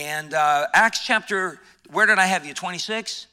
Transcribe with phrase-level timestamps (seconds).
[0.00, 1.60] And uh, Acts chapter,
[1.92, 2.54] where did I have you?
[2.54, 3.26] 26?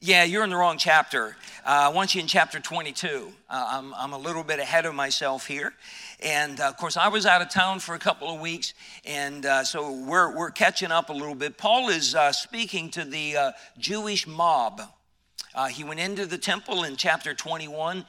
[0.00, 1.36] Yeah, you're in the wrong chapter.
[1.64, 3.32] Uh, I want you in chapter 22.
[3.48, 5.72] Uh, I'm, I'm a little bit ahead of myself here.
[6.18, 9.46] And uh, of course, I was out of town for a couple of weeks, and
[9.46, 11.56] uh, so we're, we're catching up a little bit.
[11.56, 14.82] Paul is uh, speaking to the uh, Jewish mob.
[15.70, 18.04] he went into the temple in chapter 21.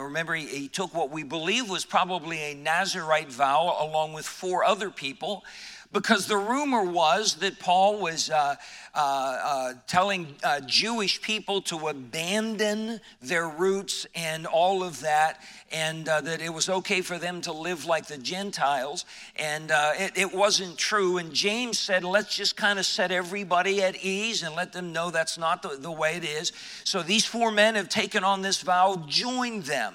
[0.00, 4.64] remember, he, he took what we believe was probably a Nazarite vow along with four
[4.64, 5.44] other people
[5.92, 8.56] because the rumor was that Paul was uh,
[8.94, 16.08] uh, uh, telling uh, Jewish people to abandon their roots and all of that, and
[16.08, 19.04] uh, that it was okay for them to live like the Gentiles.
[19.36, 21.18] And uh, it, it, wasn't true.
[21.18, 25.10] And James said, let's just kind of set everybody at ease and let them know
[25.10, 26.52] that's not the, the way it is.
[26.84, 29.94] So these four men have taken on this vow, joined them.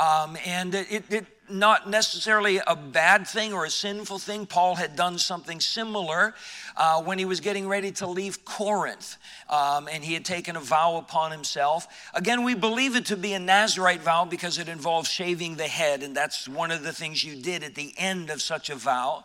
[0.00, 4.46] Um, and it, it, not necessarily a bad thing or a sinful thing.
[4.46, 6.34] Paul had done something similar
[6.76, 9.16] uh, when he was getting ready to leave Corinth,
[9.50, 11.86] um, and he had taken a vow upon himself.
[12.14, 16.02] Again, we believe it to be a Nazarite vow because it involves shaving the head,
[16.02, 19.24] and that's one of the things you did at the end of such a vow.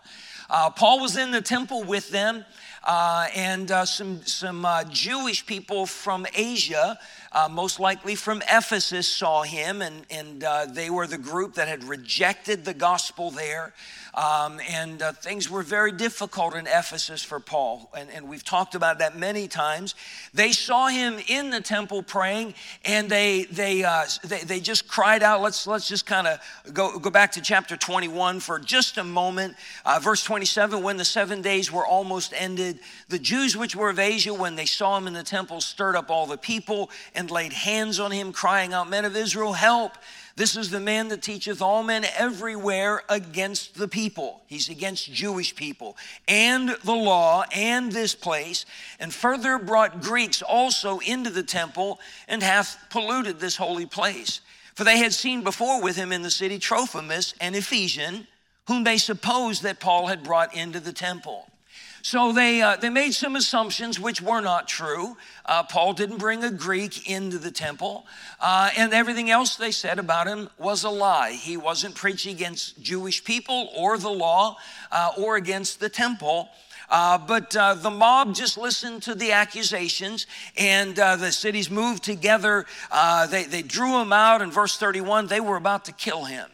[0.49, 2.45] Uh, Paul was in the temple with them,
[2.83, 6.99] uh, and uh, some, some uh, Jewish people from Asia
[7.35, 11.67] uh, most likely from Ephesus, saw him, and, and uh, they were the group that
[11.67, 13.73] had rejected the gospel there.
[14.15, 17.89] Um, and uh, things were very difficult in Ephesus for Paul.
[17.97, 19.93] And, and we've talked about that many times.
[20.33, 22.53] They saw him in the temple praying,
[22.85, 25.41] and they, they, uh, they, they just cried out.
[25.41, 26.39] Let's, let's just kind of
[26.73, 29.55] go, go back to chapter 21 for just a moment.
[29.83, 33.99] Uh, verse 27 When the seven days were almost ended, the Jews which were of
[33.99, 37.51] Asia, when they saw him in the temple, stirred up all the people and laid
[37.51, 39.97] hands on him, crying out, Men of Israel, help!
[40.37, 44.41] This is the man that teacheth all men everywhere against the people.
[44.47, 45.95] He's against Jewish people
[46.27, 48.65] and the law and this place,
[48.99, 54.41] and further brought Greeks also into the temple and hath polluted this holy place.
[54.73, 58.27] For they had seen before with him in the city Trophimus, an Ephesian,
[58.67, 61.47] whom they supposed that Paul had brought into the temple.
[62.05, 65.17] So they, uh, they made some assumptions which were not true.
[65.43, 68.05] Uh, Paul didn't bring a Greek into the temple,
[68.39, 71.31] uh, and everything else they said about him was a lie.
[71.31, 74.57] He wasn't preaching against Jewish people or the law
[74.91, 76.49] uh, or against the temple.
[76.91, 80.27] Uh, but uh, the mob just listened to the accusations,
[80.59, 82.67] and uh, the cities moved together.
[82.91, 84.43] Uh, they, they drew him out.
[84.43, 86.51] In verse 31, they were about to kill him.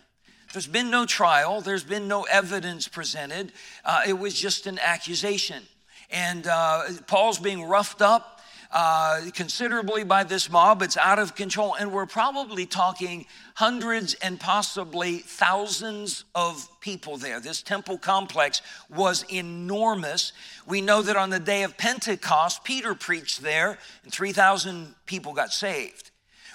[0.53, 3.53] There's been no trial, there's been no evidence presented.
[3.85, 5.63] Uh, it was just an accusation.
[6.09, 8.41] And uh, Paul's being roughed up
[8.73, 10.81] uh, considerably by this mob.
[10.81, 11.75] It's out of control.
[11.75, 13.25] And we're probably talking
[13.55, 17.39] hundreds and possibly thousands of people there.
[17.39, 20.33] This temple complex was enormous.
[20.67, 25.51] We know that on the day of Pentecost, Peter preached there, and 3,000 people got
[25.51, 26.11] saved.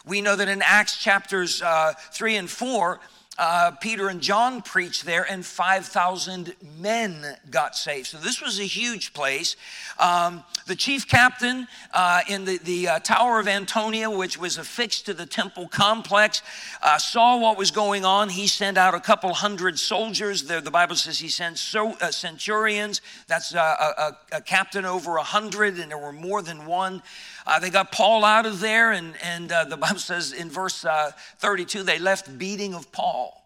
[0.07, 3.01] We know that in Acts chapters uh, 3 and 4,
[3.39, 8.07] uh, Peter and John preached there, and 5,000 men got saved.
[8.09, 9.57] So this was a huge place.
[9.99, 15.07] Um, the chief captain uh, in the, the uh, Tower of Antonia, which was affixed
[15.07, 16.43] to the temple complex,
[16.83, 18.29] uh, saw what was going on.
[18.29, 20.45] He sent out a couple hundred soldiers.
[20.45, 23.03] The, the Bible says he sent so, uh, centurions.
[23.27, 27.03] That's a, a, a captain over a hundred, and there were more than one.
[27.47, 30.85] Uh, they got Paul out of there, and, and uh, the Bible says in verse
[30.85, 33.43] uh, 32 they left beating of Paul.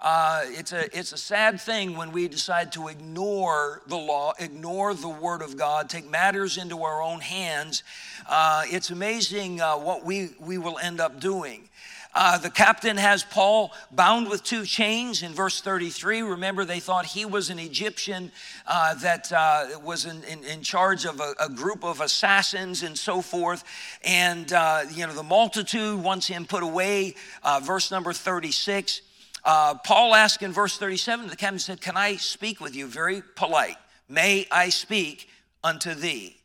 [0.00, 4.92] Uh, it's, a, it's a sad thing when we decide to ignore the law, ignore
[4.92, 7.82] the word of God, take matters into our own hands.
[8.28, 11.70] Uh, it's amazing uh, what we, we will end up doing.
[12.14, 16.22] Uh, the captain has Paul bound with two chains in verse 33.
[16.22, 18.30] Remember, they thought he was an Egyptian
[18.66, 22.96] uh, that uh, was in, in, in, charge of a, a, group of assassins and
[22.96, 23.64] so forth.
[24.04, 27.16] And, uh, you know, the multitude wants him put away.
[27.42, 29.02] Uh, verse number 36.
[29.44, 32.86] Uh, Paul asked in verse 37, the captain said, Can I speak with you?
[32.86, 33.76] Very polite.
[34.08, 35.28] May I speak
[35.64, 36.36] unto thee?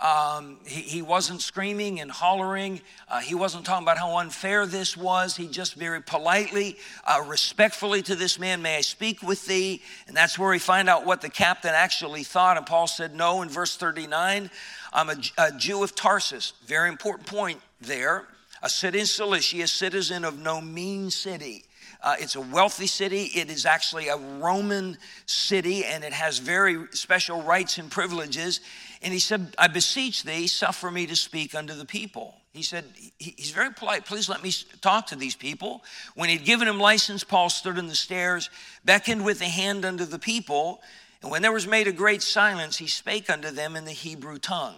[0.00, 2.80] Um, he, he, wasn't screaming and hollering.
[3.08, 5.36] Uh, he wasn't talking about how unfair this was.
[5.36, 9.82] He just very politely, uh, respectfully to this man, May I speak with thee?
[10.06, 12.56] And that's where we find out what the captain actually thought.
[12.56, 14.50] And Paul said, No, in verse 39,
[14.92, 16.52] I'm a, a Jew of Tarsus.
[16.64, 18.28] Very important point there.
[18.62, 21.64] A city in Cilicia, a citizen of no mean city.
[22.00, 23.24] Uh, it's a wealthy city.
[23.34, 24.96] It is actually a Roman
[25.26, 28.60] city and it has very special rights and privileges.
[29.02, 32.34] And he said, I beseech thee, suffer me to speak unto the people.
[32.52, 32.84] He said,
[33.18, 34.04] he's very polite.
[34.04, 34.50] Please let me
[34.80, 35.84] talk to these people.
[36.14, 38.50] When he'd given him license, Paul stood on the stairs,
[38.84, 40.80] beckoned with the hand unto the people,
[41.22, 44.38] And when there was made a great silence, he spake unto them in the Hebrew
[44.38, 44.76] tongue.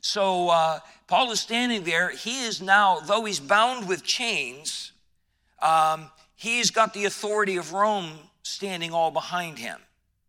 [0.00, 2.10] So uh, Paul is standing there.
[2.10, 4.92] He is now, though he's bound with chains,
[5.60, 9.78] um, he's got the authority of Rome standing all behind him.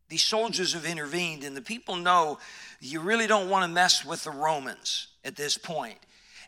[0.10, 2.40] These soldiers have intervened, and the people know
[2.81, 5.98] you really don't want to mess with the Romans at this point.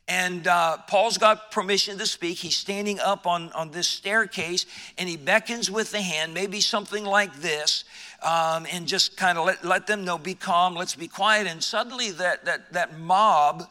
[0.08, 2.38] And uh, Paul's got permission to speak.
[2.40, 4.66] He's standing up on, on this staircase
[4.98, 7.86] and he beckons with the hand, maybe something like this,
[8.22, 11.48] um, and just kind of let, let them know, be calm, let's be quiet.
[11.48, 13.70] And suddenly that, that, that mob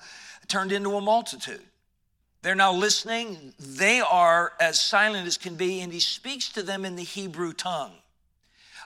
[0.49, 1.61] turned into a multitude.
[2.41, 3.53] They're now listening.
[3.59, 7.53] They are as silent as can be, and he speaks to them in the Hebrew
[7.53, 7.93] tongue.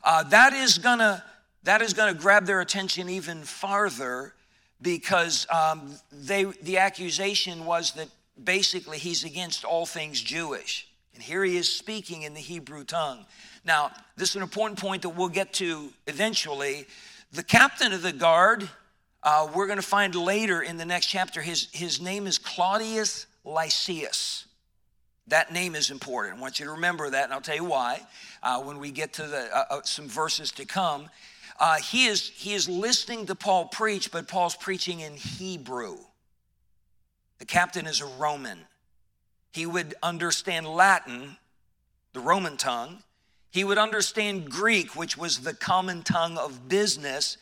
[0.05, 1.25] Uh, that is gonna
[1.67, 4.35] that is gonna grab their attention even farther
[4.83, 8.09] because um, they the accusation was that
[8.43, 13.27] basically he's against all things Jewish, and here he is speaking in the Hebrew tongue.
[13.67, 16.87] Now, this is an important point that we'll get to eventually.
[17.33, 18.69] The captain of the guard,
[19.25, 23.27] uh, we're going to find later in the next chapter, his, his name is Claudius
[23.45, 24.47] Lysias.
[25.27, 26.39] That name is important.
[26.39, 28.01] I want you to remember that, and I'll tell you why
[28.45, 31.09] uh, when we get to the, uh, uh, some verses to come.
[31.59, 35.97] Uh, he, is, he is listening to Paul preach, but Paul's preaching in Hebrew.
[37.39, 38.59] The captain is a Roman.
[39.53, 41.37] He would understand Latin,
[42.13, 43.03] the Roman tongue.
[43.51, 47.39] He would understand Greek, which was the common tongue of business.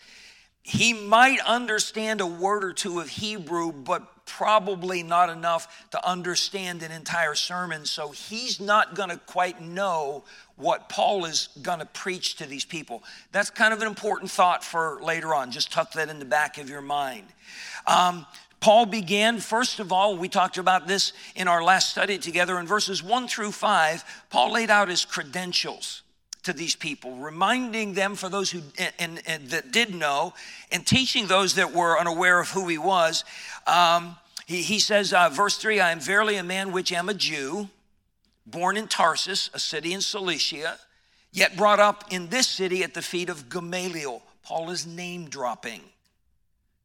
[0.62, 6.82] He might understand a word or two of Hebrew, but probably not enough to understand
[6.82, 10.24] an entire sermon, so he's not going to quite know
[10.56, 13.02] what Paul is going to preach to these people.
[13.32, 15.50] That's kind of an important thought for later on.
[15.50, 17.26] Just tuck that in the back of your mind.
[17.86, 18.26] Um,
[18.60, 22.66] Paul began, first of all, we talked about this in our last study together in
[22.66, 24.04] verses one through five.
[24.30, 26.03] Paul laid out his credentials
[26.44, 28.60] to these people, reminding them for those who
[28.98, 30.32] and, and that did know,
[30.70, 33.24] and teaching those that were unaware of who he was.
[33.66, 37.14] Um, he, he says, uh, verse three, I am verily a man which am a
[37.14, 37.68] Jew,
[38.46, 40.78] born in Tarsus, a city in Cilicia,
[41.32, 44.22] yet brought up in this city at the feet of Gamaliel.
[44.42, 45.80] Paul is name dropping.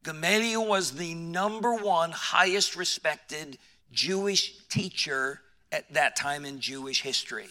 [0.04, 3.58] Gamaliel was the number one highest respected
[3.92, 5.42] Jewish teacher
[5.72, 7.50] at that time in Jewish history.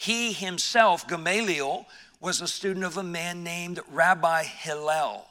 [0.00, 1.86] He himself, Gamaliel,
[2.22, 5.26] was a student of a man named Rabbi Hillel.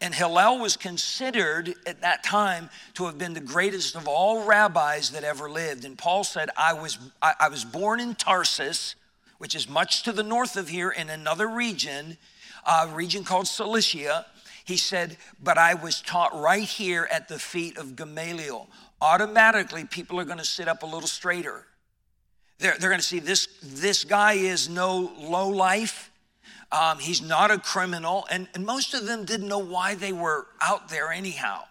[0.00, 5.10] And Hillel was considered at that time to have been the greatest of all rabbis
[5.10, 5.84] that ever lived.
[5.84, 8.96] And Paul said, I was, I, I was born in Tarsus,
[9.38, 12.18] which is much to the north of here in another region,
[12.66, 14.26] a region called Cilicia.
[14.64, 18.68] He said, but I was taught right here at the feet of Gamaliel.
[19.00, 21.66] Automatically, people are going to sit up a little straighter
[22.62, 26.10] they're, they're going to see this, this guy is no low life.
[26.70, 28.26] Um, he's not a criminal.
[28.30, 31.64] And, and most of them didn't know why they were out there anyhow.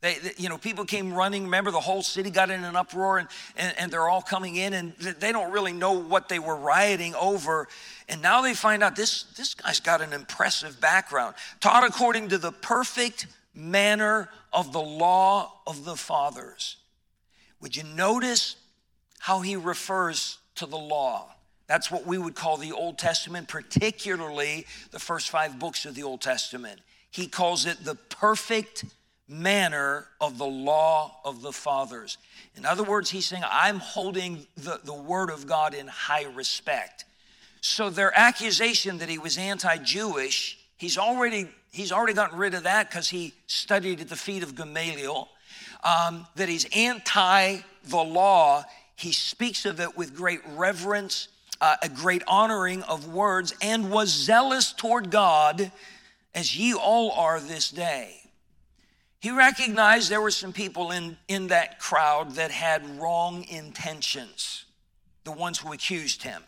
[0.00, 1.44] They, they, you know, people came running.
[1.44, 4.72] Remember, the whole city got in an uproar, and, and, and, they're all coming in,
[4.72, 7.68] and they don't really know what they were rioting over.
[8.08, 12.38] And now they find out this, this guy's got an impressive background, taught according to
[12.38, 16.78] the perfect manner of the law of the fathers.
[17.60, 18.56] Would you notice
[19.20, 21.28] how he refers to the law.
[21.66, 26.02] That's what we would call the Old Testament, particularly the first five books of the
[26.02, 26.80] Old Testament.
[27.10, 28.86] He calls it the perfect
[29.28, 32.18] manner of the law of the fathers.
[32.56, 37.04] In other words, he's saying, I'm holding the, the word of God in high respect.
[37.60, 42.88] So their accusation that he was anti-Jewish, he's already he's already gotten rid of that
[42.88, 45.28] because he studied at the feet of Gamaliel.
[45.84, 48.64] Um, that he's anti the law
[49.00, 51.28] he speaks of it with great reverence,
[51.60, 55.72] uh, a great honoring of words, and was zealous toward God
[56.34, 58.20] as ye all are this day.
[59.20, 64.64] He recognized there were some people in, in that crowd that had wrong intentions,
[65.24, 66.42] the ones who accused him.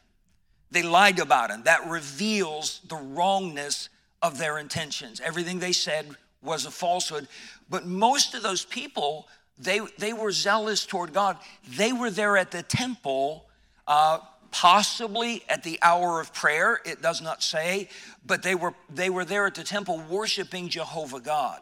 [0.70, 1.64] They lied about him.
[1.64, 3.90] That reveals the wrongness
[4.22, 5.20] of their intentions.
[5.20, 7.28] Everything they said was a falsehood.
[7.68, 9.28] But most of those people
[9.58, 11.36] they, they were zealous toward God.
[11.68, 13.46] They were there at the temple,
[13.86, 14.18] uh,
[14.50, 16.80] possibly at the hour of prayer.
[16.84, 17.88] It does not say,
[18.24, 21.60] but they were, they were there at the temple worshiping Jehovah God.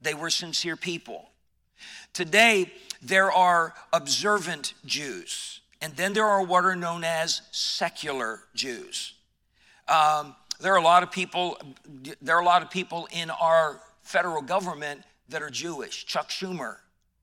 [0.00, 1.30] They were sincere people.
[2.12, 9.14] Today, there are observant Jews, and then there are what are known as secular Jews.
[9.88, 11.58] Um, there are a lot of people.
[12.22, 16.06] There are a lot of people in our federal government that are Jewish.
[16.06, 16.76] Chuck Schumer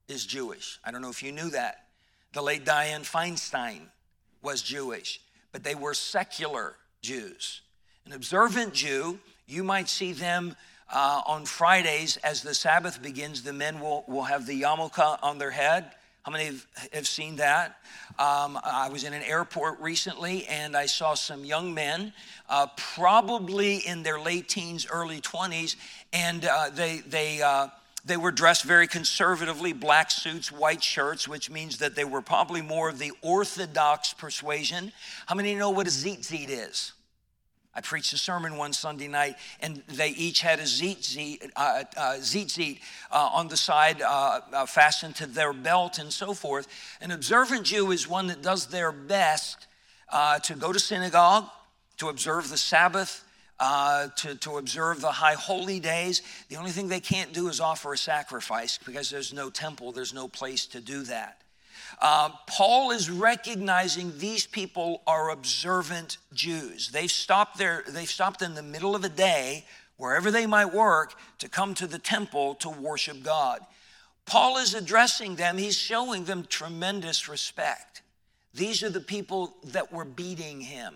[0.08, 0.80] is Jewish.
[0.84, 1.86] I don't know if you knew that.
[2.34, 3.82] The late Dianne Feinstein
[4.42, 7.62] was Jewish, but they were secular Jews.
[8.06, 10.56] An observant Jew You might see them
[10.92, 13.44] uh, on Fridays as the Sabbath begins.
[13.44, 15.92] The men will, will have the yarmulke on their head.
[16.24, 17.78] How many have, have seen that?
[18.18, 22.14] Um, I was in an airport recently and I saw some young men,
[22.48, 25.76] uh, probably in their late teens, early 20s,
[26.14, 27.68] and uh, they, they, uh,
[28.06, 32.62] they were dressed very conservatively, black suits, white shirts, which means that they were probably
[32.62, 34.92] more of the orthodox persuasion.
[35.26, 36.94] How many know what a tzitzit is?
[37.76, 42.18] I preached a sermon one Sunday night, and they each had a tzitzit, uh, uh,
[43.12, 46.68] uh, on the side uh, uh, fastened to their belt and so forth.
[47.02, 49.66] An observant Jew is one that does their best
[50.12, 51.46] uh, to go to synagogue,
[51.98, 53.24] to observe the Sabbath,
[53.64, 56.22] to, to observe the high holy days.
[56.50, 60.14] The only thing they can't do is offer a sacrifice because there's no temple, there's
[60.14, 61.42] no place to do that.
[62.02, 66.90] Uh, Paul is recognizing these people are observant Jews.
[66.90, 69.66] They've stopped there, they've stopped in the middle of a day,
[69.98, 73.62] wherever they might work, to come to the temple to worship God.
[74.26, 78.02] Paul is addressing them, he's showing them tremendous respect.
[78.54, 80.94] These are the people that were beating him.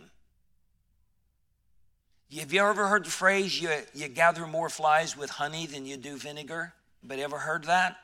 [2.36, 5.98] Have you ever heard the phrase, you, you gather more flies with honey than you
[5.98, 6.74] do vinegar?
[7.03, 7.98] But ever heard that?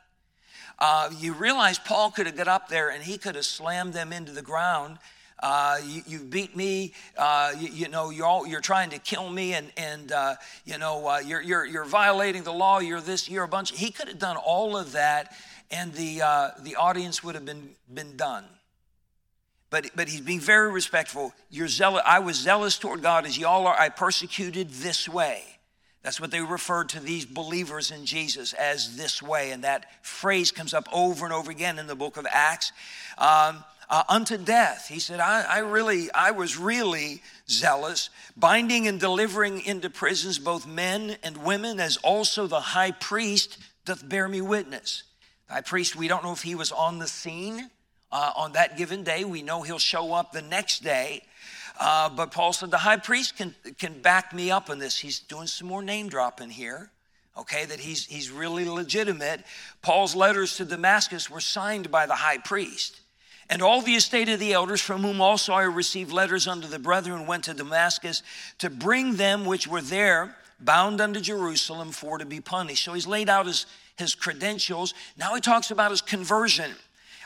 [0.80, 4.12] uh, you realize Paul could have got up there and he could have slammed them
[4.12, 4.98] into the ground.
[5.39, 9.30] Uh, you, you, beat me, uh, you, you, know, you're, all, you're trying to kill
[9.30, 13.30] me, and, and uh, you know, uh, you're, you're, you're violating the law, you're this,
[13.30, 13.77] you're a bunch.
[13.77, 15.36] He could have done all of that,
[15.70, 18.46] and the, uh, the audience would have been, been done.
[19.74, 21.34] But, but he's being very respectful.
[21.50, 23.75] You're zealous, I was zealous toward God as y'all are.
[23.75, 25.42] I persecuted this way.
[26.03, 29.50] That's what they referred to these believers in Jesus as this way.
[29.50, 32.72] And that phrase comes up over and over again in the book of Acts.
[33.18, 34.89] Um, uh, unto death.
[34.89, 40.68] He said, I, I, really, I was really zealous, binding and delivering into prisons both
[40.68, 45.01] men and women, as also the high priest doth bear me witness.
[45.50, 47.72] High priest, we don't know if he was on the scene
[48.13, 49.25] uh, on that given day.
[49.25, 51.24] We know he'll show up the next day.
[51.79, 55.00] Uh, but Paul said, the high priest can, can back me up on this.
[55.00, 56.91] He's doing some more name dropping here,
[57.36, 59.41] okay, that he's, he's really legitimate.
[59.82, 63.01] Paul's letters to Damascus were signed by the high priest.
[63.50, 66.79] And all the estate of the elders, from whom also I received letters unto the
[66.79, 68.22] brethren, went to Damascus
[68.60, 72.86] to bring them which were there bound unto Jerusalem for to be punished.
[72.86, 73.65] So he's laid out his,
[73.98, 74.93] his credentials.
[75.17, 76.72] Now he talks about his conversion.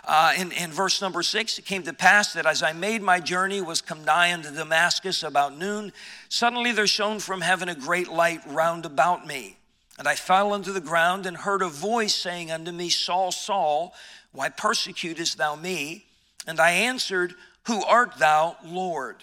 [0.08, 3.20] Uh, in, in verse number six, it came to pass that as I made my
[3.20, 5.92] journey, was come nigh unto Damascus about noon,
[6.30, 9.58] suddenly there shone from heaven a great light round about me.
[10.00, 13.94] And I fell unto the ground and heard a voice saying unto me, Saul, Saul,
[14.32, 16.06] why persecutest thou me?
[16.48, 17.34] And I answered,
[17.66, 19.18] Who art thou, Lord?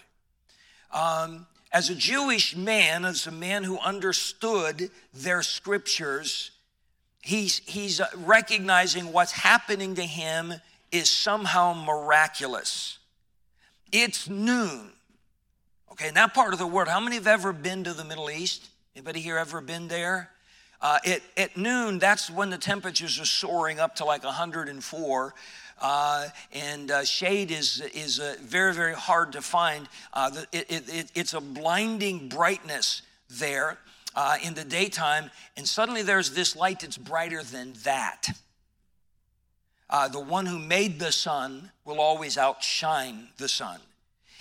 [0.92, 6.50] Um, as a Jewish man, as a man who understood their scriptures,
[7.22, 10.52] he's, he's recognizing what's happening to him
[10.94, 12.98] is somehow miraculous.
[13.92, 14.92] It's noon.
[15.92, 18.30] Okay, in that part of the world, how many have ever been to the Middle
[18.30, 18.68] East?
[18.94, 20.30] Anybody here ever been there?
[20.80, 25.34] Uh, it, at noon, that's when the temperatures are soaring up to like 104.
[25.80, 29.88] Uh, and uh, shade is, is uh, very, very hard to find.
[30.12, 33.78] Uh, it, it, it's a blinding brightness there
[34.14, 38.28] uh, in the daytime, and suddenly there's this light that's brighter than that.
[39.90, 43.78] Uh, the one who made the sun will always outshine the sun.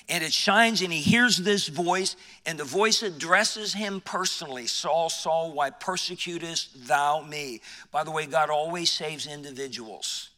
[0.10, 5.10] And it shines, and he hears this voice, and the voice addresses him personally Saul,
[5.10, 7.62] Saul, why persecutest thou me?
[7.92, 10.30] By the way, God always saves individuals.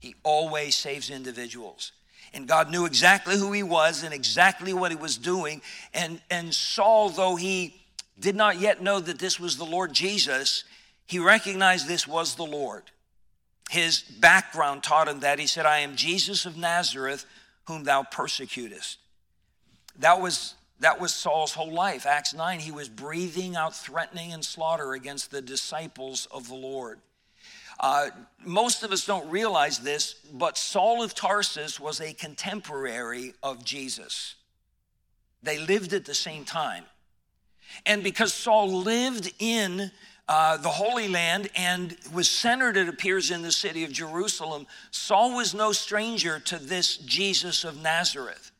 [0.00, 1.92] He always saves individuals.
[2.32, 5.62] And God knew exactly who he was and exactly what he was doing.
[5.94, 7.80] And, and Saul, though he
[8.18, 10.64] did not yet know that this was the Lord Jesus,
[11.06, 12.84] he recognized this was the Lord.
[13.70, 15.38] His background taught him that.
[15.38, 17.26] He said, I am Jesus of Nazareth,
[17.66, 18.98] whom thou persecutest.
[19.98, 22.06] That was, that was Saul's whole life.
[22.06, 27.00] Acts 9, he was breathing out threatening and slaughter against the disciples of the Lord.
[27.78, 28.08] Uh,
[28.44, 34.36] most of us don't realize this, but Saul of Tarsus was a contemporary of Jesus.
[35.42, 36.84] They lived at the same time.
[37.84, 39.90] And because Saul lived in
[40.28, 45.36] uh, the Holy Land and was centered, it appears, in the city of Jerusalem, Saul
[45.36, 48.50] was no stranger to this Jesus of Nazareth.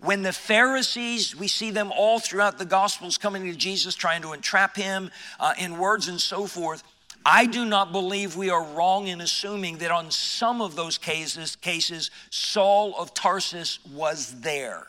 [0.00, 4.32] When the Pharisees, we see them all throughout the Gospels coming to Jesus, trying to
[4.32, 5.10] entrap him
[5.40, 6.84] uh, in words and so forth.
[7.24, 11.56] I do not believe we are wrong in assuming that on some of those cases,
[11.56, 14.86] cases Saul of Tarsus was there.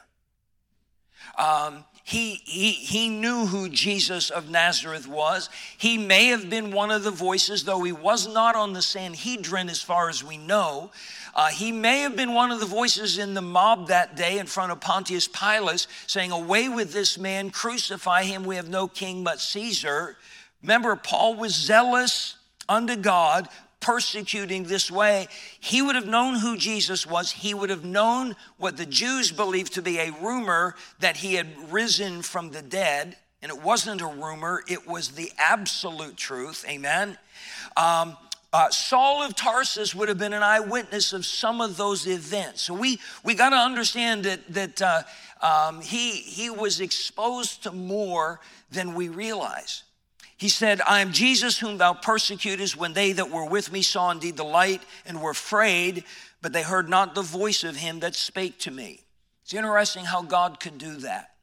[1.38, 5.50] Um, he, he, he knew who Jesus of Nazareth was.
[5.78, 9.70] He may have been one of the voices, though he was not on the Sanhedrin
[9.70, 10.92] as far as we know.
[11.36, 14.48] Uh, he may have been one of the voices in the mob that day in
[14.48, 18.44] front of Pontius Pilate saying, Away with this man, crucify him.
[18.44, 20.18] We have no king but Caesar.
[20.62, 22.36] Remember, Paul was zealous
[22.68, 23.48] unto God,
[23.80, 25.28] persecuting this way.
[25.60, 27.32] He would have known who Jesus was.
[27.32, 31.72] He would have known what the Jews believed to be a rumor that he had
[31.72, 33.16] risen from the dead.
[33.42, 36.66] And it wasn't a rumor, it was the absolute truth.
[36.68, 37.18] Amen.
[37.78, 38.18] Um,
[38.52, 42.64] uh, Saul of Tarsus would have been an eyewitness of some of those events.
[42.64, 45.04] So we, we got to understand that, that uh,
[45.42, 48.40] um, he, he was exposed to more
[48.72, 49.84] than we realize.
[50.40, 54.10] He said, I am Jesus whom thou persecutest, when they that were with me saw
[54.10, 56.04] indeed the light and were afraid,
[56.42, 59.04] but they heard not the voice of him that spake to me.
[59.44, 61.36] It's interesting how God could do that.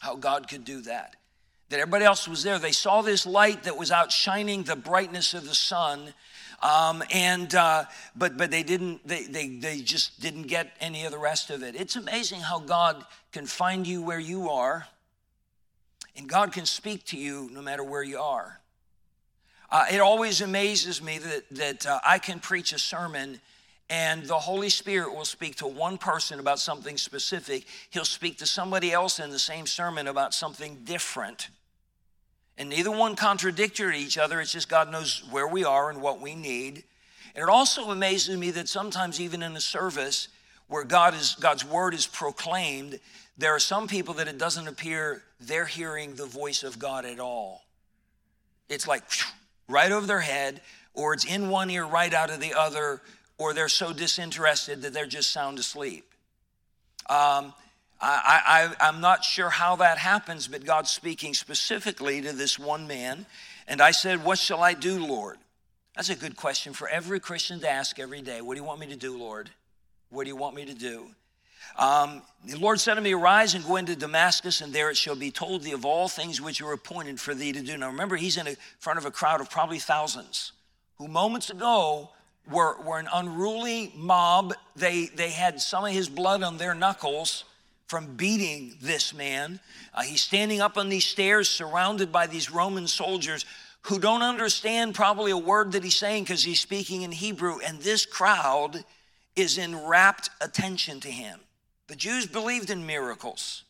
[0.00, 1.16] How God could do that
[1.72, 2.58] that everybody else was there.
[2.58, 6.12] They saw this light that was outshining the brightness of the sun.
[6.62, 11.10] Um, and uh, but but they didn't they, they they just didn't get any of
[11.10, 14.86] the rest of it it's amazing how god can find you where you are
[16.16, 18.60] and god can speak to you no matter where you are
[19.70, 23.40] uh, it always amazes me that that uh, i can preach a sermon
[23.92, 27.66] and the Holy Spirit will speak to one person about something specific.
[27.90, 31.50] He'll speak to somebody else in the same sermon about something different.
[32.56, 34.40] And neither one contradictory each other.
[34.40, 36.84] It's just God knows where we are and what we need.
[37.34, 40.28] And it also amazes me that sometimes, even in a service
[40.72, 42.98] where God is, God's word is proclaimed,
[43.36, 47.20] there are some people that it doesn't appear they're hearing the voice of God at
[47.20, 47.62] all.
[48.70, 49.02] It's like
[49.68, 50.62] right over their head,
[50.94, 53.02] or it's in one ear, right out of the other,
[53.36, 56.06] or they're so disinterested that they're just sound asleep.
[57.06, 57.52] Um,
[58.00, 62.86] I, I, I'm not sure how that happens, but God's speaking specifically to this one
[62.86, 63.26] man.
[63.68, 65.36] And I said, What shall I do, Lord?
[65.96, 68.40] That's a good question for every Christian to ask every day.
[68.40, 69.50] What do you want me to do, Lord?
[70.12, 71.06] What do you want me to do?
[71.78, 75.16] Um, the Lord said to me, Arise and go into Damascus, and there it shall
[75.16, 77.78] be told thee of all things which are appointed for thee to do.
[77.78, 80.52] Now remember, he's in a, front of a crowd of probably thousands
[80.96, 82.10] who moments ago
[82.50, 84.52] were, were an unruly mob.
[84.76, 87.44] They, they had some of his blood on their knuckles
[87.86, 89.60] from beating this man.
[89.94, 93.46] Uh, he's standing up on these stairs surrounded by these Roman soldiers
[93.82, 97.60] who don't understand probably a word that he's saying because he's speaking in Hebrew.
[97.66, 98.84] And this crowd
[99.36, 101.40] is in rapt attention to him.
[101.88, 103.64] The Jews believed in miracles.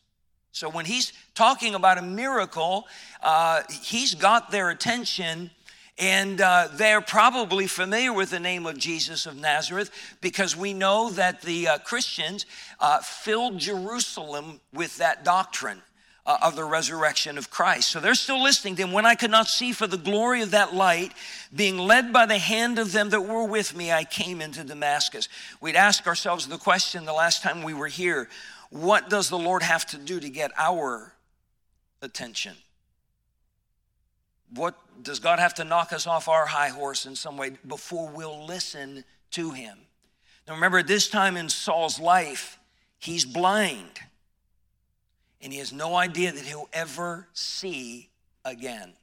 [0.51, 2.87] So when he's talking about a miracle,
[3.21, 5.49] uh, he's got their attention
[5.99, 11.11] and uh, they're probably familiar with the name of Jesus of Nazareth because we know
[11.11, 12.47] that the uh, Christians
[12.79, 15.81] uh, filled Jerusalem with that doctrine.
[16.25, 17.91] Uh, of the resurrection of Christ.
[17.91, 18.93] So they're still listening Then.
[18.93, 21.11] When I could not see for the glory of that light,
[21.53, 25.27] being led by the hand of them that were with me, I came into Damascus.
[25.59, 28.29] We'd ask ourselves the question the last time we were here
[28.69, 31.13] what does the Lord have to do to get our
[32.01, 32.55] attention?
[34.49, 38.07] What does God have to knock us off our high horse in some way before
[38.07, 39.77] we'll listen to him?
[40.47, 42.59] Now remember, at this time in Saul's life,
[42.97, 43.99] he's blind.
[45.43, 48.09] And he has no idea that he'll ever see
[48.45, 48.93] again.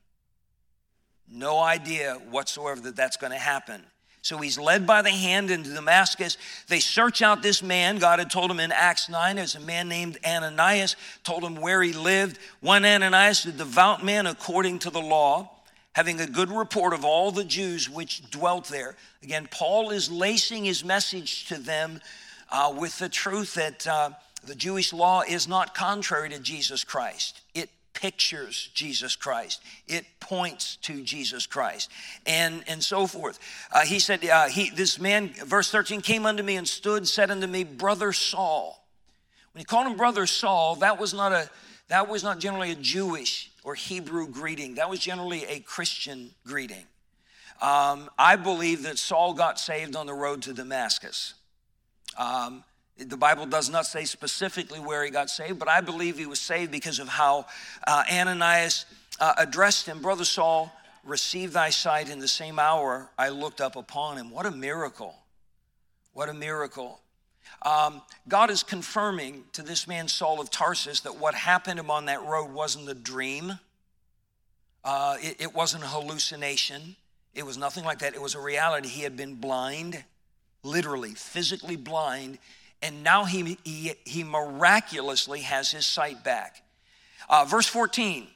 [1.31, 3.83] No idea whatsoever that that's going to happen.
[4.23, 6.37] So he's led by the hand into Damascus.
[6.69, 7.99] They search out this man.
[7.99, 11.83] God had told him in Acts 9, there's a man named Ananias, told him where
[11.83, 12.39] he lived.
[12.61, 15.51] One Ananias, a devout man according to the law,
[15.93, 18.97] having a good report of all the Jews which dwelt there.
[19.23, 22.01] Again, Paul is lacing his message to them
[22.51, 24.11] uh, with the truth that uh,
[24.45, 27.41] the Jewish law is not contrary to Jesus Christ.
[27.55, 29.63] It pictures Jesus Christ.
[29.87, 31.91] It points to Jesus Christ,
[32.25, 33.39] and and so forth.
[33.73, 37.31] Uh, he said, uh, "He this man, verse thirteen, came unto me and stood, said
[37.31, 38.87] unto me, Brother Saul."
[39.53, 41.51] When he called him Brother Saul, that was not a
[41.89, 44.77] that was not generally a Jewish or Hebrew greeting.
[44.77, 46.87] That was generally a Christian greeting.
[47.61, 51.35] Um, I believe that Saul got saved on the road to Damascus.
[52.17, 52.65] Um,
[53.07, 56.41] the Bible does not say specifically where he got saved, but I believe he was
[56.41, 57.47] saved because of how
[57.87, 58.87] uh, Ananias
[59.19, 60.01] uh, addressed him.
[60.01, 60.73] Brother Saul,
[61.05, 64.31] receive thy sight in the same hour I looked up upon him.
[64.31, 65.15] What a miracle!
[66.13, 67.01] What a miracle.
[67.63, 72.07] Um, God is confirming to this man, Saul of Tarsus, that what happened him on
[72.07, 73.59] that road wasn't a dream,
[74.85, 76.97] uh, it, it wasn't a hallucination,
[77.35, 78.15] it was nothing like that.
[78.15, 78.89] It was a reality.
[78.89, 80.03] He had been blind,
[80.65, 82.39] literally, physically blind
[82.83, 86.63] and now he, he, he miraculously has his sight back.
[87.29, 88.27] Uh, verse 14,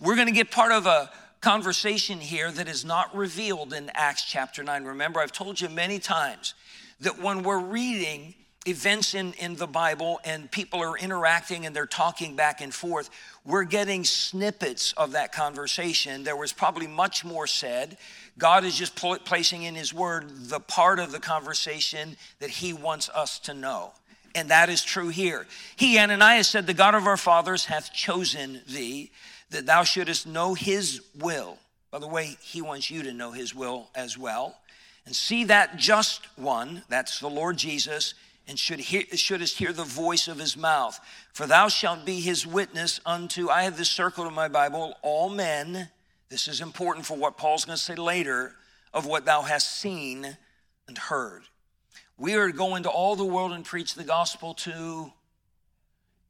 [0.00, 4.24] we're going to get part of a conversation here that is not revealed in Acts
[4.24, 4.84] chapter 9.
[4.84, 6.54] Remember, I've told you many times
[7.00, 8.34] that when we're reading
[8.66, 13.10] events in, in the Bible and people are interacting and they're talking back and forth,
[13.44, 16.24] we're getting snippets of that conversation.
[16.24, 17.96] There was probably much more said.
[18.38, 22.72] God is just pl- placing in His Word the part of the conversation that He
[22.72, 23.92] wants us to know.
[24.34, 25.46] And that is true here.
[25.76, 29.10] He, Ananias, said, The God of our fathers hath chosen thee,
[29.50, 31.58] that thou shouldest know His will.
[31.90, 34.58] By the way, He wants you to know His will as well.
[35.06, 38.14] And see that just one, that's the Lord Jesus,
[38.48, 41.00] and should hear, shouldest hear the voice of his mouth.
[41.32, 45.28] For thou shalt be his witness unto, I have this circled in my Bible, all
[45.28, 45.88] men.
[46.28, 48.54] This is important for what Paul's going to say later
[48.92, 50.36] of what thou hast seen
[50.88, 51.42] and heard.
[52.18, 55.12] We are to go into all the world and preach the gospel to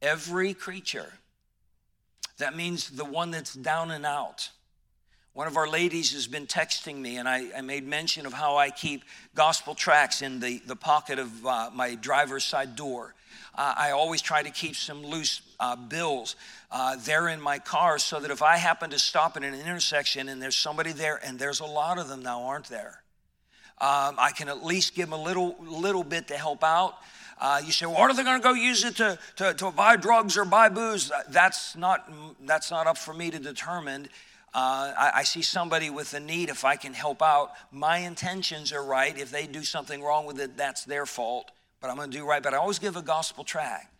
[0.01, 1.13] every creature.
[2.37, 4.51] That means the one that's down and out
[5.37, 8.57] one of our ladies has been texting me, and I, I made mention of how
[8.57, 9.03] I keep
[9.35, 13.13] gospel tracts in the, the pocket of uh, my driver's side door.
[13.53, 16.37] Uh, I always try to keep some loose uh, bills
[16.71, 20.27] uh, there in my car so that if I happen to stop at an intersection
[20.27, 23.03] and there's somebody there, and there's a lot of them now, aren't there?
[23.77, 26.95] Um, I can at least give them a little, little bit to help out.
[27.39, 29.97] Uh, you say, well, are they going to go use it to, to, to, buy
[29.97, 31.11] drugs or buy booze?
[31.29, 32.11] That's not,
[32.43, 34.09] that's not up for me to determine.
[34.57, 38.73] Uh, I, I, see somebody with a need, if I can help out, my intentions
[38.73, 39.15] are right.
[39.15, 42.25] If they do something wrong with it, that's their fault, but I'm going to do
[42.25, 42.41] right.
[42.41, 43.91] But I always give a gospel track.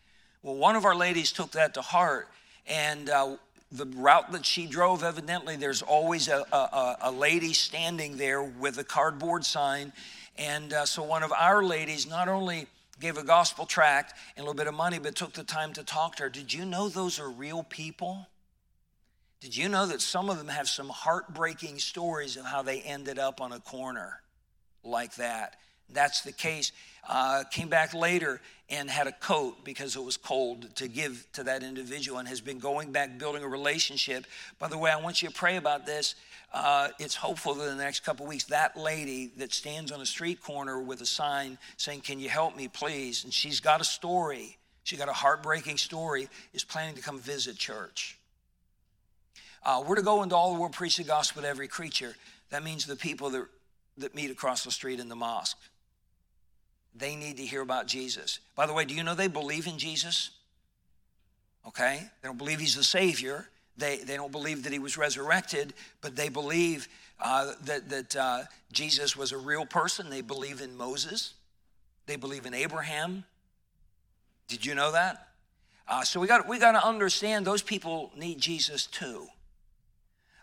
[0.42, 2.28] Well, one of our ladies took that to heart,
[2.66, 3.36] and uh,
[3.72, 8.80] the route that she drove, evidently, there's always a, a, a lady standing there with
[8.80, 9.94] a cardboard sign.
[10.40, 12.66] And uh, so one of our ladies not only
[13.00, 15.84] gave a gospel tract and a little bit of money, but took the time to
[15.84, 16.30] talk to her.
[16.30, 18.26] Did you know those are real people?
[19.40, 23.20] Did you know that some of them have some heartbreaking stories of how they ended
[23.20, 24.20] up on a corner
[24.84, 25.58] like that?
[25.90, 26.72] That's the case.
[27.08, 31.44] Uh, came back later and had a coat because it was cold to give to
[31.44, 34.26] that individual and has been going back building a relationship.
[34.60, 36.16] By the way, I want you to pray about this.
[36.52, 40.06] Uh, it's hopeful that in the next couple weeks, that lady that stands on a
[40.06, 43.24] street corner with a sign saying, Can you help me, please?
[43.24, 44.58] And she's got a story.
[44.84, 48.17] She got a heartbreaking story, is planning to come visit church.
[49.68, 52.16] Uh, we're to go into all the world, preach the gospel to every creature.
[52.52, 53.46] That means the people that,
[53.98, 55.58] that meet across the street in the mosque.
[56.96, 58.40] They need to hear about Jesus.
[58.56, 60.30] By the way, do you know they believe in Jesus?
[61.68, 62.00] Okay?
[62.22, 63.50] They don't believe he's the Savior.
[63.78, 66.88] They, they don't believe that he was resurrected, but they believe
[67.20, 70.10] uh, that, that uh, Jesus was a real person.
[70.10, 71.34] They believe in Moses.
[72.06, 73.26] They believe in Abraham.
[74.48, 75.28] Did you know that?
[75.90, 79.28] Uh, so we got, we got to understand those people need Jesus too.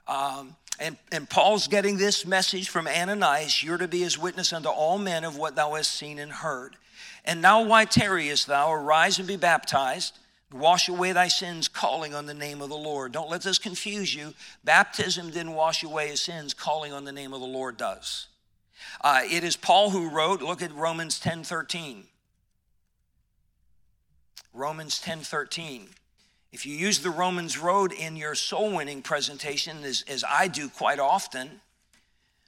[0.07, 4.69] Um, and, and Paul's getting this message from Ananias You're to be his witness unto
[4.69, 6.77] all men of what thou hast seen and heard.
[7.25, 8.73] And now, why tarriest thou?
[8.73, 10.19] Arise and be baptized,
[10.53, 13.12] wash away thy sins, calling on the name of the Lord.
[13.12, 14.35] Don't let this confuse you.
[14.62, 18.27] Baptism didn't wash away his sins, calling on the name of the Lord does.
[19.01, 22.05] Uh, it is Paul who wrote, look at Romans 10 13.
[24.53, 25.88] Romans 10 13.
[26.55, 30.69] If you use the Romans Road in your soul winning presentation, as, as I do
[30.69, 31.61] quite often,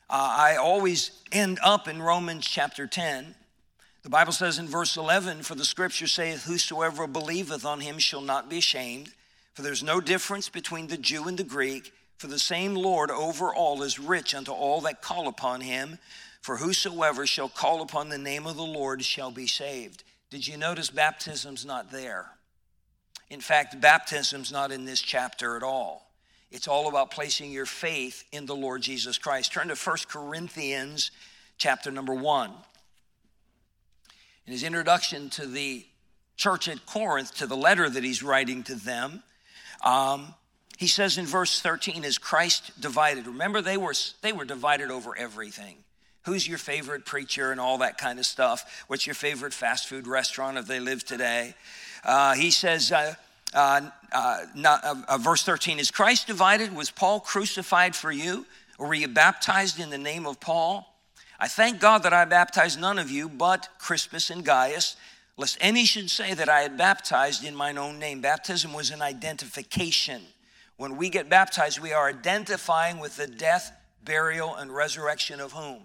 [0.08, 3.34] uh, I always end up in Romans chapter 10.
[4.04, 8.20] The Bible says in verse 11, For the scripture saith, Whosoever believeth on him shall
[8.20, 9.08] not be ashamed,
[9.54, 13.52] for there's no difference between the Jew and the Greek, for the same Lord over
[13.52, 15.98] all is rich unto all that call upon him.
[16.42, 20.04] For whosoever shall call upon the name of the Lord shall be saved.
[20.30, 22.35] Did you notice baptism's not there?
[23.30, 26.10] In fact, baptism's not in this chapter at all.
[26.50, 29.52] It's all about placing your faith in the Lord Jesus Christ.
[29.52, 31.10] Turn to 1 Corinthians
[31.58, 32.50] chapter number 1.
[34.46, 35.84] In his introduction to the
[36.36, 39.22] church at Corinth, to the letter that he's writing to them,
[39.84, 40.34] um,
[40.78, 43.26] he says in verse 13, is Christ divided?
[43.26, 45.78] Remember, they were, they were divided over everything.
[46.26, 48.84] Who's your favorite preacher and all that kind of stuff?
[48.88, 51.54] What's your favorite fast food restaurant if they live today?
[52.02, 53.14] Uh, he says, uh,
[53.54, 56.74] uh, uh not, uh, uh, verse 13, is Christ divided?
[56.74, 58.44] Was Paul crucified for you?
[58.76, 60.92] Or were you baptized in the name of Paul?
[61.38, 64.96] I thank God that I baptized none of you but Crispus and Gaius,
[65.36, 68.20] lest any should say that I had baptized in mine own name.
[68.20, 70.22] Baptism was an identification.
[70.76, 73.70] When we get baptized, we are identifying with the death,
[74.04, 75.82] burial, and resurrection of whom?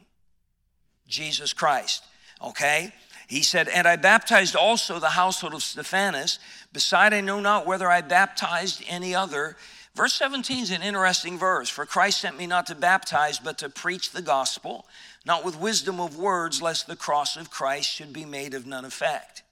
[1.11, 2.03] Jesus Christ.
[2.43, 2.93] Okay?
[3.27, 6.39] He said, And I baptized also the household of Stephanas.
[6.73, 9.55] Beside, I know not whether I baptized any other.
[9.95, 11.69] Verse 17 is an interesting verse.
[11.69, 14.85] For Christ sent me not to baptize, but to preach the gospel,
[15.25, 18.85] not with wisdom of words, lest the cross of Christ should be made of none
[18.85, 19.43] effect.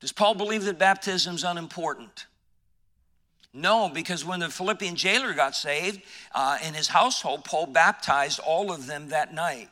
[0.00, 2.26] Does Paul believe that baptism is unimportant?
[3.52, 6.02] No, because when the Philippian jailer got saved
[6.34, 9.70] uh, in his household, Paul baptized all of them that night.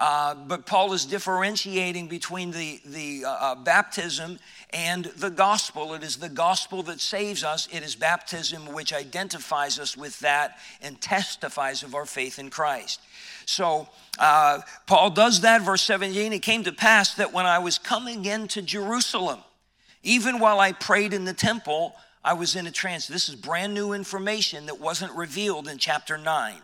[0.00, 4.38] Uh, but Paul is differentiating between the, the uh, uh, baptism
[4.70, 5.92] and the gospel.
[5.92, 10.56] It is the gospel that saves us, it is baptism which identifies us with that
[10.80, 13.00] and testifies of our faith in Christ.
[13.44, 16.32] So, uh, Paul does that, verse 17.
[16.32, 19.40] It came to pass that when I was coming into Jerusalem,
[20.02, 23.06] even while I prayed in the temple, I was in a trance.
[23.06, 26.54] This is brand new information that wasn't revealed in chapter 9.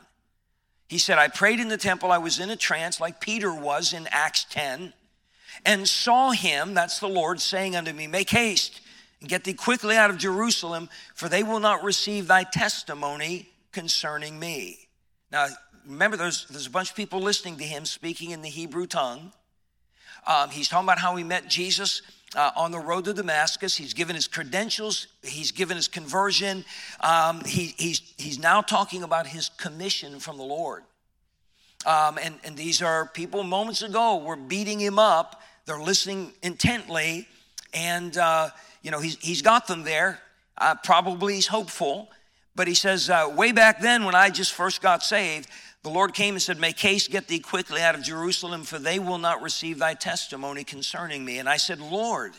[0.89, 3.93] He said, I prayed in the temple, I was in a trance like Peter was
[3.93, 4.93] in Acts 10,
[5.65, 8.81] and saw him, that's the Lord, saying unto me, Make haste
[9.21, 14.39] and get thee quickly out of Jerusalem, for they will not receive thy testimony concerning
[14.39, 14.89] me.
[15.33, 15.49] Now,
[15.87, 19.33] remember, there's, there's a bunch of people listening to him speaking in the Hebrew tongue.
[20.27, 22.03] Um, he's talking about how he met Jesus
[22.35, 23.77] uh, on the road to Damascus.
[23.77, 26.65] He's given his credentials, he's given his conversion.
[27.01, 30.83] Um, he, he's, he's now talking about his commission from the Lord.
[31.87, 35.41] Um, and, and these are people moments ago were beating him up.
[35.67, 37.29] They're listening intently.
[37.73, 38.51] And, uh,
[38.83, 40.21] you know, he's, he's got them there.
[40.59, 42.09] Uh, probably he's hopeful.
[42.57, 45.49] But he says, uh, way back then when I just first got saved,
[45.87, 48.99] the Lord came and said, Make haste, get thee quickly out of Jerusalem, for they
[48.99, 51.39] will not receive thy testimony concerning me.
[51.39, 52.33] And I said, Lord,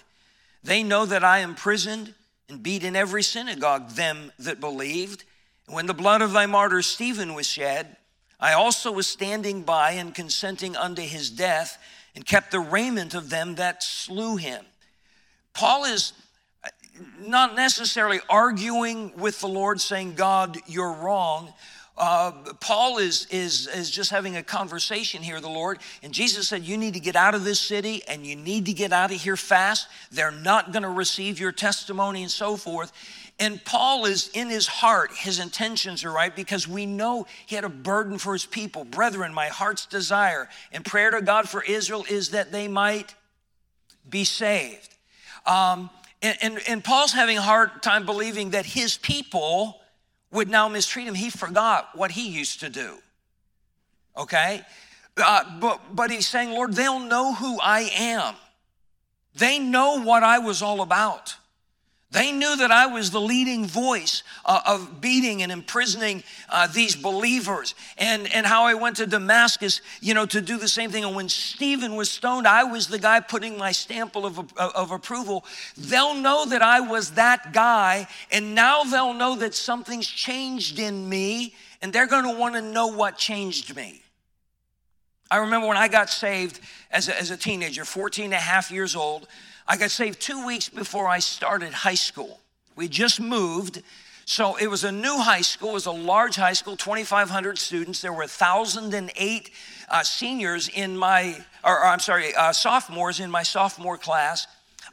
[0.66, 2.14] they know that I imprisoned
[2.50, 5.24] and beat in every synagogue them that believed.
[5.66, 7.96] And when the blood of thy martyr Stephen was shed,
[8.38, 11.82] I also was standing by and consenting unto his death,
[12.16, 14.66] and kept the raiment of them that slew him.
[15.54, 16.12] Paul is
[16.66, 16.70] uh,
[17.22, 21.54] not necessarily arguing with the Lord, saying, God, you're wrong
[21.98, 26.64] uh, Paul is, is, is just having a conversation here, the Lord, and Jesus said,
[26.64, 29.20] You need to get out of this city and you need to get out of
[29.20, 29.88] here fast.
[30.12, 32.92] They're not going to receive your testimony and so forth.
[33.40, 37.64] And Paul is in his heart, his intentions are right because we know he had
[37.64, 38.84] a burden for his people.
[38.84, 43.16] Brethren, my heart's desire and prayer to God for Israel is that they might
[44.08, 44.96] be saved.
[45.46, 45.90] Um,
[46.22, 49.80] and, and, and Paul's having a hard time believing that his people
[50.32, 51.16] would now mistreat him.
[51.16, 52.98] He forgot what he used to do.
[54.16, 54.62] Okay?
[55.16, 58.36] Uh, but, but he's saying, Lord, they'll know who I am.
[59.36, 61.36] They know what I was all about.
[62.12, 66.96] They knew that I was the leading voice uh, of beating and imprisoning uh, these
[66.96, 71.04] believers, and, and how I went to Damascus, you know, to do the same thing.
[71.04, 75.44] And when Stephen was stoned, I was the guy putting my stamp of, of approval.
[75.76, 81.10] They'll know that I was that guy, and now they'll know that something's changed in
[81.10, 84.02] me, and they're going to want to know what changed me.
[85.30, 88.72] I remember when I got saved as a, as a teenager, 14 and a half
[88.72, 89.28] years old.
[89.68, 92.40] I got saved two weeks before I started high school.
[92.76, 93.84] We just moved.
[94.26, 98.02] So it was a new high school, it was a large high school, 2,500 students.
[98.02, 99.50] There were 1,008
[99.90, 104.46] uh, seniors in my, or, or I'm sorry, uh, sophomores in my sophomore class.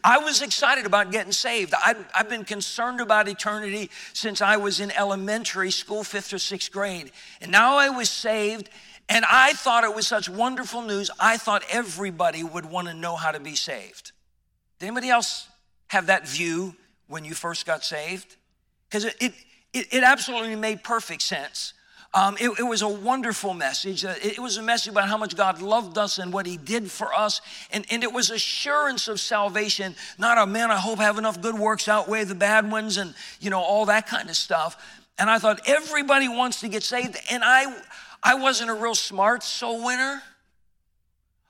[0.05, 1.75] I was excited about getting saved.
[1.75, 6.71] i have been concerned about eternity since I was in elementary school, fifth or sixth
[6.71, 7.11] grade.
[7.41, 8.71] And now I was saved,
[9.09, 11.11] and I thought it was such wonderful news.
[11.19, 14.13] I thought everybody would want to know how to be saved.
[14.79, 15.49] Did anybody else
[15.89, 16.75] have that view
[17.07, 18.37] when you first got saved?
[18.89, 19.35] Because it,
[19.73, 21.73] it, it, absolutely made perfect sense.
[22.13, 24.05] Um, it, it, was a wonderful message.
[24.05, 26.91] Uh, it, was a message about how much God loved us and what He did
[26.91, 27.41] for us.
[27.73, 31.59] And, and it was assurance of salvation, not a man, I hope have enough good
[31.59, 34.77] works outweigh the bad ones and, you know, all that kind of stuff.
[35.19, 37.17] And I thought, everybody wants to get saved.
[37.31, 37.81] And I,
[38.23, 40.23] I wasn't a real smart soul winner.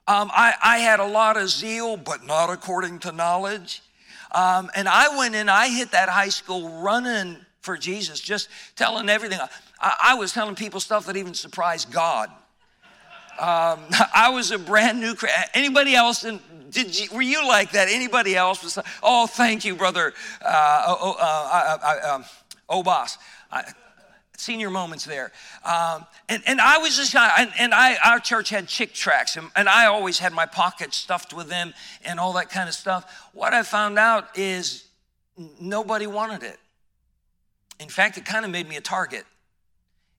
[0.06, 3.80] Um, I, I, had a lot of zeal, but not according to knowledge.
[4.32, 9.08] Um, and I went in, I hit that high school running for Jesus, just telling
[9.08, 9.38] everything.
[9.80, 12.28] I, I was telling people stuff that even surprised God.
[13.38, 13.80] Um,
[14.14, 15.14] I was a brand new.
[15.54, 16.22] Anybody else?
[16.24, 16.38] In,
[16.68, 17.88] did you, were you like that?
[17.88, 18.78] Anybody else was?
[19.02, 20.12] Oh, thank you, brother.
[20.44, 22.24] Uh, oh, oh, uh, I, I, um,
[22.68, 23.16] oh, boss.
[23.50, 23.64] I,
[24.37, 25.33] senior moments there.
[25.64, 29.51] Um, and, and I was just, and, and I, our church had Chick tracts, and,
[29.57, 33.29] and I always had my pockets stuffed with them and all that kind of stuff.
[33.33, 34.85] What I found out is
[35.61, 36.59] nobody wanted it.
[37.81, 39.25] In fact, it kind of made me a target.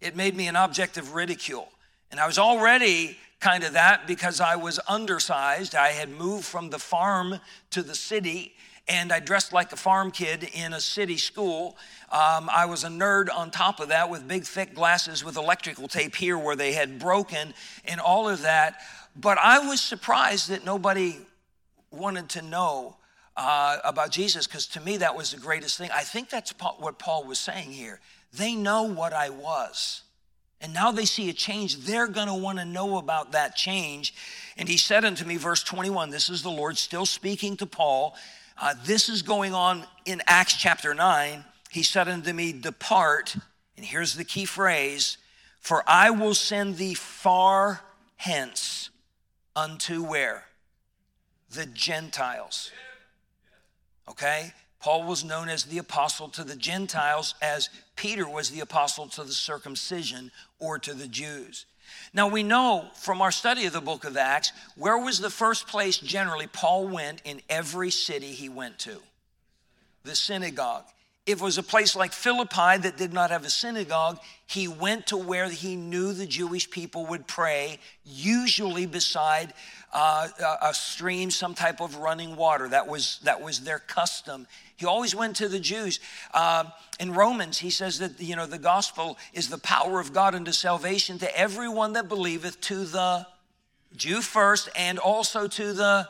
[0.01, 1.69] It made me an object of ridicule.
[2.11, 5.75] And I was already kind of that because I was undersized.
[5.75, 7.39] I had moved from the farm
[7.71, 8.53] to the city
[8.87, 11.77] and I dressed like a farm kid in a city school.
[12.11, 15.87] Um, I was a nerd on top of that with big, thick glasses with electrical
[15.87, 17.53] tape here where they had broken
[17.85, 18.81] and all of that.
[19.15, 21.17] But I was surprised that nobody
[21.91, 22.97] wanted to know
[23.37, 25.89] uh, about Jesus because to me that was the greatest thing.
[25.93, 27.99] I think that's what Paul was saying here.
[28.33, 30.03] They know what I was.
[30.61, 31.77] And now they see a change.
[31.77, 34.13] They're going to want to know about that change.
[34.57, 38.15] And he said unto me, verse 21, this is the Lord still speaking to Paul.
[38.57, 41.43] Uh, this is going on in Acts chapter 9.
[41.71, 43.35] He said unto me, Depart,
[43.75, 45.17] and here's the key phrase,
[45.59, 47.81] for I will send thee far
[48.15, 48.89] hence
[49.55, 50.45] unto where?
[51.49, 52.71] The Gentiles.
[54.09, 54.53] Okay?
[54.79, 59.23] Paul was known as the apostle to the Gentiles, as Peter was the apostle to
[59.23, 61.65] the circumcision or to the Jews.
[62.13, 65.67] Now we know from our study of the book of Acts, where was the first
[65.67, 69.01] place generally Paul went in every city he went to?
[70.03, 70.85] The synagogue.
[71.25, 75.07] If it was a place like Philippi that did not have a synagogue, he went
[75.07, 79.51] to where he knew the Jewish people would pray, usually beside
[79.91, 80.27] uh,
[80.61, 82.69] a stream, some type of running water.
[82.69, 84.45] That was, that was their custom.
[84.77, 85.99] He always went to the Jews.
[86.31, 86.65] Uh,
[86.99, 90.51] in Romans, he says that you know the gospel is the power of God unto
[90.51, 93.25] salvation to everyone that believeth, to the
[93.95, 96.07] Jew first, and also to the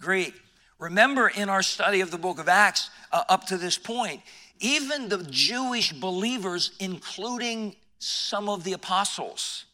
[0.00, 0.34] Greek.
[0.78, 4.22] Remember in our study of the book of Acts uh, up to this point,
[4.60, 9.64] even the Jewish believers, including some of the apostles,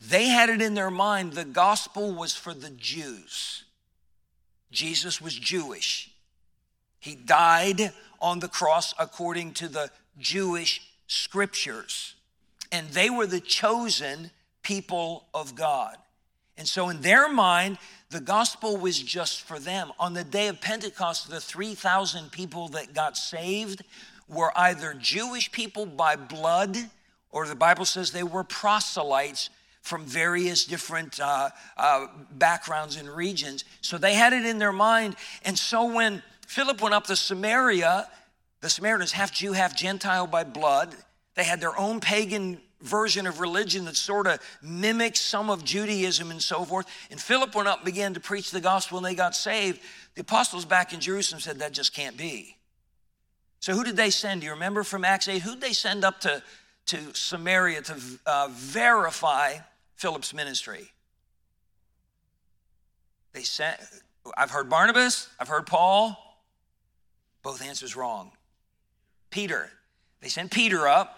[0.00, 3.64] they had it in their mind the gospel was for the Jews.
[4.70, 6.10] Jesus was Jewish.
[7.00, 12.14] He died on the cross according to the Jewish scriptures.
[12.70, 14.30] And they were the chosen
[14.62, 15.96] people of God.
[16.56, 17.78] And so, in their mind,
[18.10, 19.92] the gospel was just for them.
[19.98, 23.82] On the day of Pentecost, the 3,000 people that got saved
[24.28, 26.76] were either Jewish people by blood,
[27.30, 29.50] or the Bible says they were proselytes
[29.82, 33.64] from various different uh, uh, backgrounds and regions.
[33.80, 35.16] So they had it in their mind.
[35.44, 38.08] And so when Philip went up to Samaria.
[38.62, 40.96] The Samaritans, half Jew, half Gentile by blood.
[41.34, 46.30] They had their own pagan version of religion that sort of mimics some of Judaism
[46.30, 46.86] and so forth.
[47.10, 49.80] And Philip went up and began to preach the gospel and they got saved.
[50.14, 52.56] The apostles back in Jerusalem said that just can't be.
[53.60, 54.40] So who did they send?
[54.40, 55.42] Do you remember from Acts 8?
[55.42, 56.42] Who they send up to,
[56.86, 59.54] to Samaria to uh, verify
[59.96, 60.92] Philip's ministry?
[63.32, 63.78] They sent,
[64.36, 66.16] I've heard Barnabas, I've heard Paul,
[67.42, 68.32] both answers wrong.
[69.30, 69.70] Peter.
[70.20, 71.17] They sent Peter up.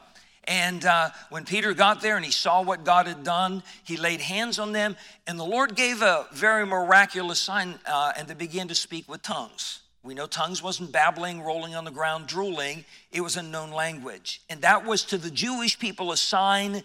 [0.50, 4.20] And uh, when Peter got there and he saw what God had done, he laid
[4.20, 4.96] hands on them,
[5.28, 9.22] and the Lord gave a very miraculous sign, uh, and they began to speak with
[9.22, 9.82] tongues.
[10.02, 12.84] We know tongues wasn't babbling, rolling on the ground, drooling.
[13.12, 14.42] It was a known language.
[14.50, 16.82] And that was to the Jewish people a sign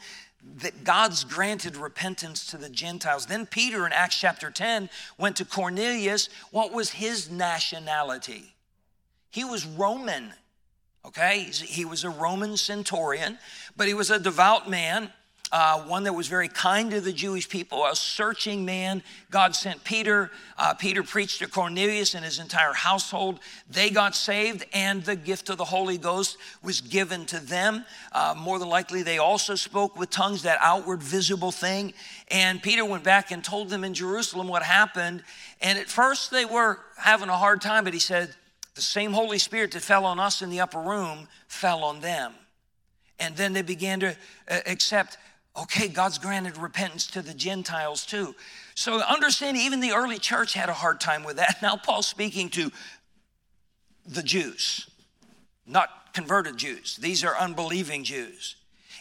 [0.57, 3.25] that God's granted repentance to the Gentiles.
[3.25, 6.29] Then Peter in Acts chapter 10 went to Cornelius.
[6.51, 8.53] What was his nationality?
[9.31, 10.33] He was Roman,
[11.07, 11.49] okay?
[11.51, 13.37] He was a Roman centurion,
[13.77, 15.11] but he was a devout man.
[15.51, 19.03] Uh, one that was very kind to the Jewish people, a searching man.
[19.29, 20.31] God sent Peter.
[20.57, 23.39] Uh, Peter preached to Cornelius and his entire household.
[23.69, 27.85] They got saved, and the gift of the Holy Ghost was given to them.
[28.11, 31.93] Uh, more than likely, they also spoke with tongues, that outward visible thing.
[32.31, 35.23] And Peter went back and told them in Jerusalem what happened.
[35.61, 38.35] And at first, they were having a hard time, but he said,
[38.75, 42.33] the same Holy Spirit that fell on us in the upper room fell on them.
[43.19, 44.15] And then they began to
[44.49, 45.17] uh, accept,
[45.55, 48.35] okay, God's granted repentance to the Gentiles too.
[48.75, 51.57] So understand, even the early church had a hard time with that.
[51.61, 52.71] Now, Paul's speaking to
[54.05, 54.87] the Jews,
[55.65, 56.97] not converted Jews.
[56.97, 58.57] These are unbelieving Jews.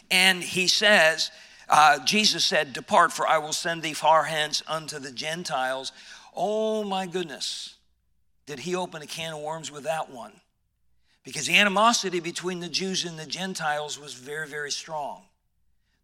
[0.09, 1.31] And he says,
[1.67, 5.91] uh, Jesus said, Depart, for I will send thee far hence unto the Gentiles.
[6.33, 7.74] Oh my goodness
[8.45, 10.33] did he open a can of worms with that one.
[11.23, 15.23] Because the animosity between the Jews and the Gentiles was very, very strong.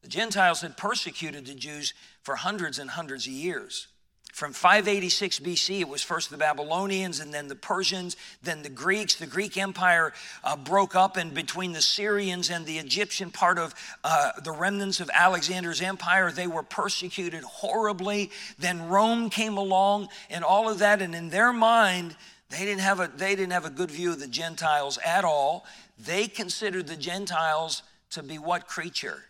[0.02, 1.94] The Gentiles had persecuted the Jews
[2.24, 3.88] for hundreds and hundreds of years.
[4.34, 9.16] From 586 BC, it was first the Babylonians and then the Persians, then the Greeks.
[9.16, 10.14] The Greek Empire
[10.44, 15.02] uh, broke up, and between the Syrians and the Egyptian part of uh, the remnants
[15.02, 18.32] of Alexander's empire, they were persecuted horribly.
[18.58, 22.16] Then Rome came along and all of that, and in their mind,
[22.52, 25.66] they didn't have a, they didn't have a good view of the Gentiles at all.
[25.98, 29.24] They considered the Gentiles to be what creature?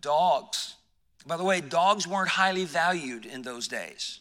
[0.00, 0.74] Dogs.
[1.26, 4.20] By the way, dogs weren't highly valued in those days.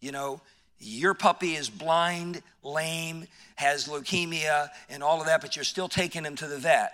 [0.00, 0.40] You know,
[0.78, 6.24] your puppy is blind, lame, has leukemia, and all of that, but you're still taking
[6.24, 6.92] him to the vet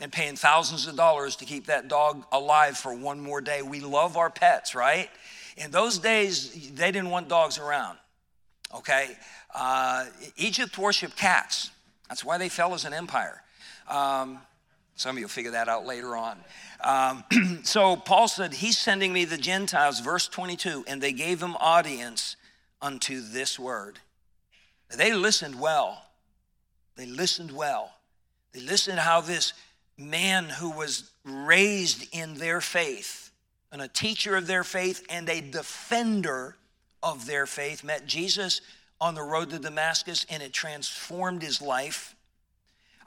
[0.00, 3.62] and paying thousands of dollars to keep that dog alive for one more day.
[3.62, 5.10] We love our pets, right?
[5.56, 7.98] In those days, they didn't want dogs around,
[8.74, 9.16] okay?
[9.54, 10.06] Uh,
[10.36, 11.70] Egypt worshiped cats.
[12.08, 13.42] That's why they fell as an empire.
[13.88, 14.38] Um,
[14.96, 16.38] some of you will figure that out later on.
[16.80, 17.24] Um,
[17.62, 22.36] so Paul said, He's sending me the Gentiles, verse 22, and they gave him audience
[22.80, 23.98] unto this word.
[24.96, 26.02] They listened well.
[26.96, 27.92] They listened well.
[28.52, 29.52] They listened how this
[29.98, 33.30] man who was raised in their faith,
[33.72, 36.56] and a teacher of their faith, and a defender
[37.02, 38.60] of their faith, met Jesus
[39.00, 42.14] on the road to Damascus, and it transformed his life.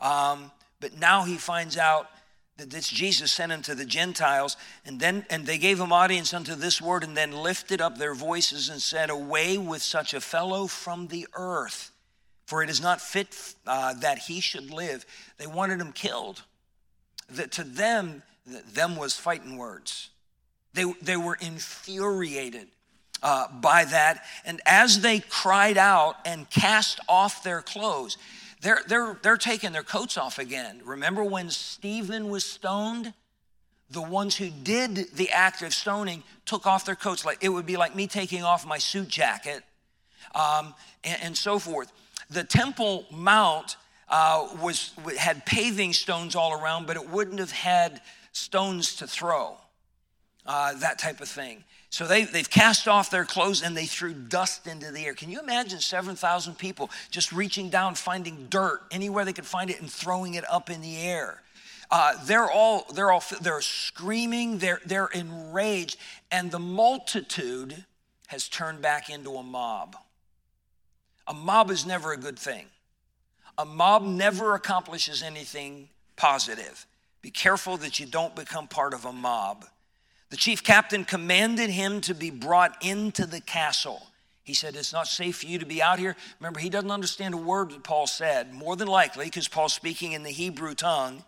[0.01, 2.07] Um, but now he finds out
[2.57, 6.33] that this Jesus sent him to the Gentiles, and then and they gave him audience
[6.33, 10.21] unto this word, and then lifted up their voices and said, Away with such a
[10.21, 11.91] fellow from the earth,
[12.45, 13.35] for it is not fit
[13.65, 15.05] uh, that he should live.
[15.37, 16.43] They wanted him killed.
[17.29, 20.09] That to them, them was fighting words.
[20.73, 22.67] They, they were infuriated
[23.21, 24.25] uh, by that.
[24.45, 28.17] And as they cried out and cast off their clothes,
[28.61, 30.81] they're, they're, they're taking their coats off again.
[30.83, 33.13] Remember when Stephen was stoned?
[33.91, 37.25] The ones who did the act of stoning took off their coats.
[37.25, 39.63] Like it would be like me taking off my suit jacket,
[40.35, 41.91] um, and, and, so forth.
[42.29, 48.01] The Temple Mount uh, was had paving stones all around, but it wouldn't have had
[48.31, 49.57] stones to throw.
[50.49, 51.63] Uh, that type of thing.
[51.91, 55.13] So they, they've cast off their clothes and they threw dust into the air.
[55.13, 59.79] Can you imagine 7,000 people just reaching down, finding dirt anywhere they could find it
[59.79, 61.43] and throwing it up in the air?
[61.91, 65.97] Uh, they're all they're all they're screaming they're they're enraged
[66.31, 67.85] and the multitude
[68.27, 69.95] has turned back into a mob
[71.27, 72.67] a mob is never a good thing
[73.57, 76.85] a mob never accomplishes anything positive
[77.23, 79.65] be careful that you don't become part of a mob
[80.29, 84.05] the chief captain commanded him to be brought into the castle.
[84.43, 86.15] He said, It's not safe for you to be out here.
[86.39, 90.13] Remember, he doesn't understand a word that Paul said, more than likely, because Paul's speaking
[90.13, 91.23] in the Hebrew tongue.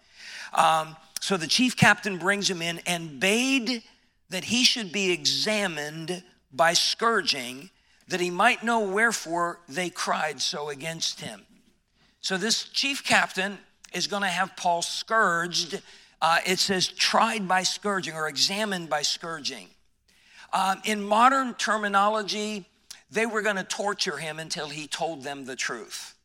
[0.53, 3.83] Um, so the chief captain brings him in and bade
[4.29, 7.69] that he should be examined by scourging,
[8.07, 11.43] that he might know wherefore they cried so against him.
[12.21, 13.57] So this chief captain
[13.93, 15.81] is going to have Paul scourged
[16.21, 19.67] uh, it says tried by scourging or examined by scourging.
[20.53, 22.65] Um, in modern terminology,
[23.09, 26.15] they were going to torture him until he told them the truth.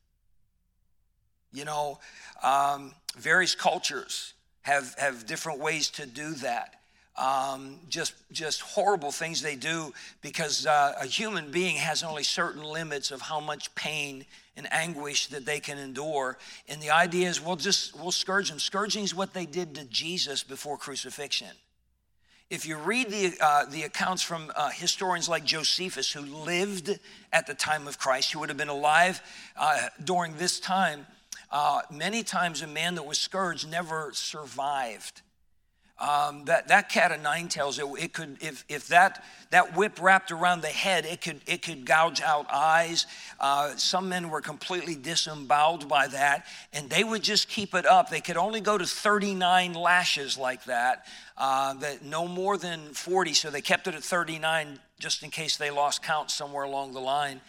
[1.53, 1.99] You know,
[2.43, 6.75] um, various cultures have, have different ways to do that.
[7.17, 12.63] Um, just just horrible things they do because uh, a human being has only certain
[12.63, 14.27] limits of how much pain
[14.57, 16.39] and anguish that they can endure.
[16.69, 18.59] And the idea is we'll just we'll scourge them.
[18.59, 21.51] Scourging is what they did to Jesus before crucifixion.
[22.49, 26.97] If you read the, uh, the accounts from uh, historians like Josephus, who lived
[27.33, 29.21] at the time of Christ, who would have been alive
[29.57, 31.07] uh, during this time,
[31.51, 35.23] uh, many times a man that was scourged never survived.
[35.99, 39.99] Um, that, that cat of nine tails, it, it, could, if, if that, that whip
[40.01, 43.07] wrapped around the head, it could, it could gouge out eyes.
[43.41, 46.45] Uh, some men were completely disemboweled by that,
[46.75, 48.11] and they would just keep it up.
[48.11, 51.07] They could only go to 39 lashes like that,
[51.39, 55.57] uh, that no more than 40, so they kept it at 39 just in case
[55.57, 57.41] they lost count somewhere along the line.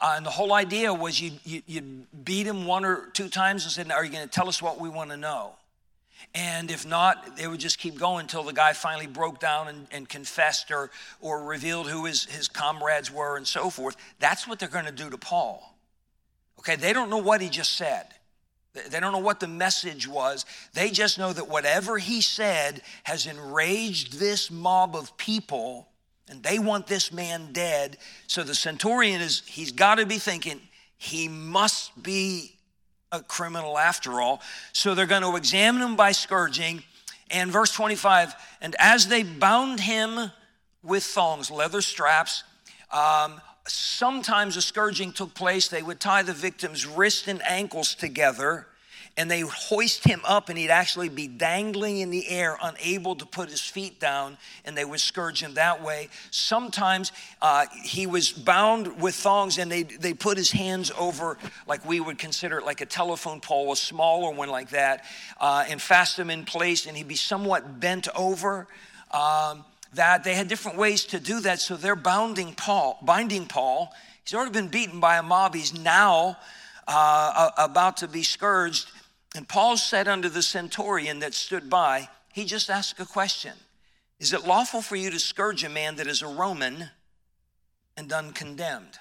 [0.00, 1.82] Uh, and the whole idea was you, you, you
[2.22, 4.78] beat him one or two times and said, Are you going to tell us what
[4.78, 5.54] we want to know?
[6.34, 9.86] And if not, they would just keep going until the guy finally broke down and,
[9.90, 13.96] and confessed or, or revealed who his, his comrades were and so forth.
[14.18, 15.78] That's what they're going to do to Paul.
[16.58, 18.06] Okay, they don't know what he just said.
[18.90, 20.44] They don't know what the message was.
[20.74, 25.88] They just know that whatever he said has enraged this mob of people
[26.28, 27.98] and they want this man dead.
[28.26, 30.60] So the centurion is, he's got to be thinking,
[30.98, 32.55] he must be
[33.12, 34.40] a criminal after all.
[34.72, 36.82] So they're going to examine him by scourging.
[37.30, 40.30] And verse 25, and as they bound him
[40.82, 42.44] with thongs, leather straps,
[42.92, 45.66] um, sometimes a scourging took place.
[45.66, 48.68] They would tie the victim's wrists and ankles together
[49.16, 53.24] and they hoist him up and he'd actually be dangling in the air unable to
[53.24, 57.12] put his feet down and they would scourge him that way sometimes
[57.42, 62.00] uh, he was bound with thongs and they, they put his hands over like we
[62.00, 65.04] would consider it like a telephone pole a smaller one like that
[65.40, 68.66] uh, and fast him in place and he'd be somewhat bent over
[69.12, 69.64] um,
[69.94, 71.58] that they had different ways to do that.
[71.58, 73.92] So they're bounding Paul, binding Paul.
[74.24, 75.54] He's already been beaten by a mob.
[75.54, 76.36] He's now
[76.86, 78.88] uh, about to be scourged.
[79.36, 83.52] And Paul said unto the centurion that stood by, he just asked a question
[84.18, 86.88] Is it lawful for you to scourge a man that is a Roman
[87.98, 88.98] and uncondemned?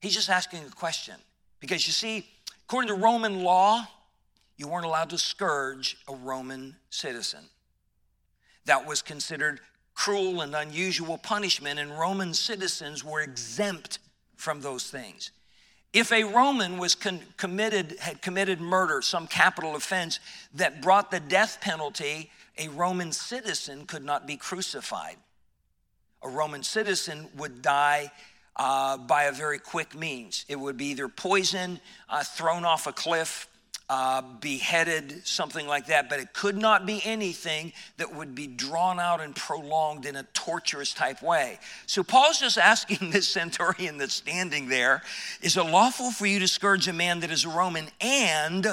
[0.00, 1.16] He's just asking a question.
[1.60, 2.26] Because you see,
[2.64, 3.86] according to Roman law,
[4.56, 7.44] you weren't allowed to scourge a Roman citizen.
[8.64, 9.60] That was considered
[9.92, 13.98] cruel and unusual punishment, and Roman citizens were exempt
[14.36, 15.30] from those things.
[15.92, 20.20] If a Roman was con- committed, had committed murder, some capital offense
[20.54, 25.16] that brought the death penalty, a Roman citizen could not be crucified.
[26.22, 28.12] A Roman citizen would die
[28.56, 30.44] uh, by a very quick means.
[30.48, 33.48] It would be either poison, uh, thrown off a cliff,
[33.90, 39.00] uh, beheaded, something like that, but it could not be anything that would be drawn
[39.00, 41.58] out and prolonged in a torturous type way.
[41.86, 45.02] So Paul's just asking this centurion that's standing there
[45.42, 48.68] is it lawful for you to scourge a man that is a Roman and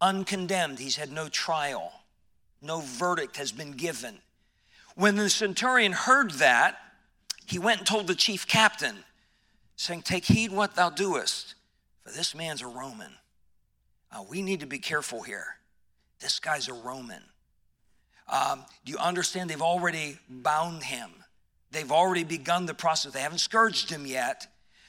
[0.00, 0.80] uncondemned?
[0.80, 1.92] He's had no trial,
[2.60, 4.18] no verdict has been given.
[4.96, 6.76] When the centurion heard that,
[7.46, 8.96] he went and told the chief captain,
[9.76, 11.54] saying, Take heed what thou doest,
[12.02, 13.12] for this man's a Roman.
[14.14, 15.56] Uh, we need to be careful here.
[16.20, 17.22] This guy's a Roman.
[18.28, 19.50] Um, do you understand?
[19.50, 21.10] They've already bound him.
[21.72, 23.12] They've already begun the process.
[23.12, 24.46] They haven't scourged him yet,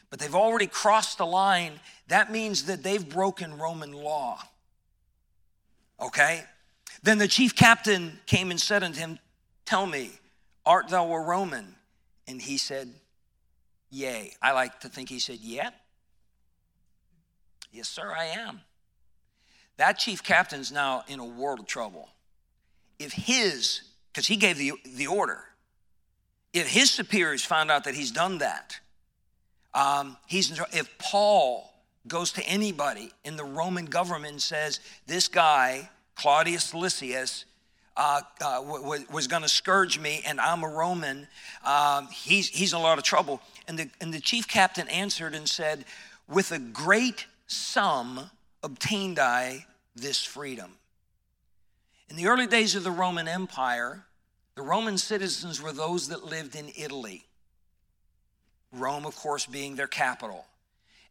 [0.10, 1.80] but they've already crossed the line.
[2.08, 4.40] That means that they've broken Roman law.
[6.00, 6.44] Okay?
[7.02, 9.20] Then the chief captain came and said unto him,
[9.66, 10.12] Tell me,
[10.66, 11.76] art thou a Roman?
[12.28, 12.94] And he said,
[13.90, 14.34] Yea.
[14.42, 15.72] I like to think he said, Yeah.
[17.72, 18.62] Yes, sir, I am.
[19.78, 22.10] That chief captain's now in a world of trouble.
[23.00, 25.44] If his, because he gave the, the order,
[26.54, 28.80] if his superiors find out that he's done that,
[29.74, 31.70] um, he's if Paul
[32.08, 37.46] goes to anybody in the Roman government and says, This guy, Claudius Lysias,
[37.98, 41.28] uh, uh, w- was going to scourge me and I'm a Roman,
[41.66, 43.42] um, he's, he's in a lot of trouble.
[43.68, 45.86] And the, and the chief captain answered and said,
[46.28, 48.30] With a great sum
[48.66, 50.72] obtained I this freedom.
[52.10, 54.06] In the early days of the Roman Empire,
[54.56, 57.26] the Roman citizens were those that lived in Italy.
[58.72, 60.46] Rome, of course, being their capital.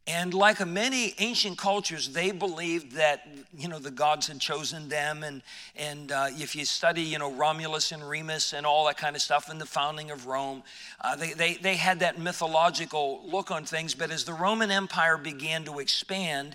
[0.06, 3.26] And like many ancient cultures, they believed that
[3.56, 5.40] you know the gods had chosen them, and
[5.76, 9.22] and uh, if you study you know Romulus and Remus and all that kind of
[9.22, 10.62] stuff, and the founding of Rome,
[11.00, 13.94] uh, they, they they had that mythological look on things.
[13.94, 16.54] But as the Roman Empire began to expand,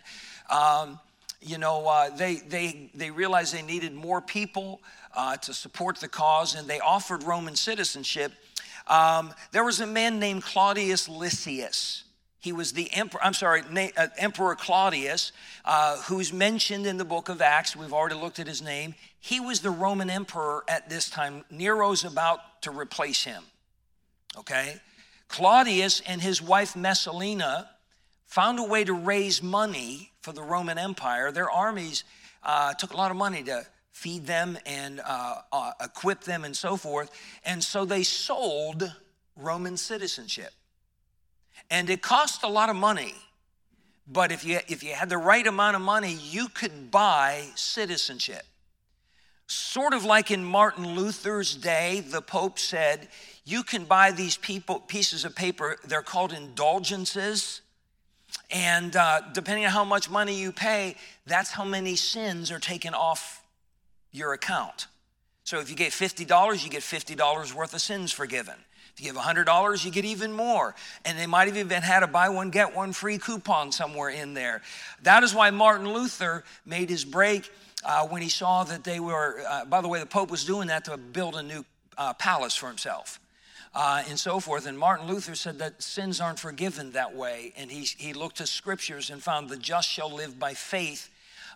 [0.49, 0.99] um,
[1.41, 4.81] you know uh, they they they realized they needed more people
[5.15, 8.31] uh, to support the cause, and they offered Roman citizenship.
[8.87, 12.03] Um, there was a man named Claudius Lysias
[12.39, 13.63] he was the emperor, I'm sorry,
[13.97, 15.33] uh, Emperor Claudius,
[15.65, 17.75] uh, who's mentioned in the book of Acts.
[17.75, 18.95] We've already looked at his name.
[19.19, 21.43] He was the Roman emperor at this time.
[21.51, 23.43] Nero's about to replace him.
[24.37, 24.75] Okay?
[25.27, 27.69] Claudius and his wife Messalina
[28.29, 31.31] found a way to raise money for the Roman Empire.
[31.31, 32.03] Their armies
[32.43, 36.55] uh, took a lot of money to feed them and uh, uh, equip them and
[36.55, 37.09] so forth.
[37.43, 38.93] And so they sold
[39.35, 40.51] Roman citizenship.
[41.71, 43.15] And it cost a lot of money.
[44.07, 48.43] But if you, if you had the right amount of money, you could buy citizenship.
[49.47, 53.07] Sort of like in Martin Luther's day, the Pope said,
[53.43, 57.61] you can buy these people, pieces of paper, they're called indulgences.
[58.51, 60.95] And uh, depending on how much money you pay,
[61.25, 63.43] that's how many sins are taken off
[64.11, 64.87] your account.
[65.43, 68.55] So if you get $50, you get $50 worth of sins forgiven.
[68.93, 70.75] If you give $100, you get even more.
[71.05, 74.33] And they might have even had a buy one, get one free coupon somewhere in
[74.33, 74.61] there.
[75.03, 77.49] That is why Martin Luther made his break
[77.83, 80.67] uh, when he saw that they were, uh, by the way, the Pope was doing
[80.67, 81.63] that to build a new
[81.97, 83.19] uh, palace for himself.
[83.75, 84.65] Uh, and so forth.
[84.65, 87.53] And Martin Luther said that sins aren't forgiven that way.
[87.55, 91.09] And he, he looked to scriptures and found the just shall live by faith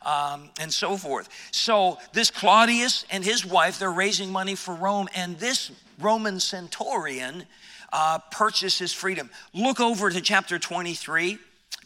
[0.06, 1.30] um, and so forth.
[1.52, 7.46] So, this Claudius and his wife, they're raising money for Rome, and this Roman centurion
[7.92, 9.30] uh, purchases freedom.
[9.54, 11.38] Look over to chapter 23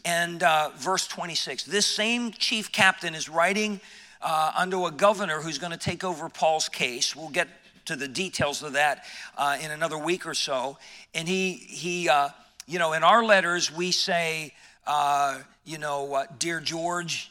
[0.04, 1.64] and uh, verse 26.
[1.64, 3.80] This same chief captain is writing
[4.22, 7.14] uh, unto a governor who's going to take over Paul's case.
[7.14, 7.48] We'll get
[7.88, 9.04] to the details of that
[9.36, 10.78] uh, in another week or so.
[11.14, 12.28] And he, he uh,
[12.66, 14.52] you know, in our letters, we say,
[14.86, 17.30] uh, you know, Dear George,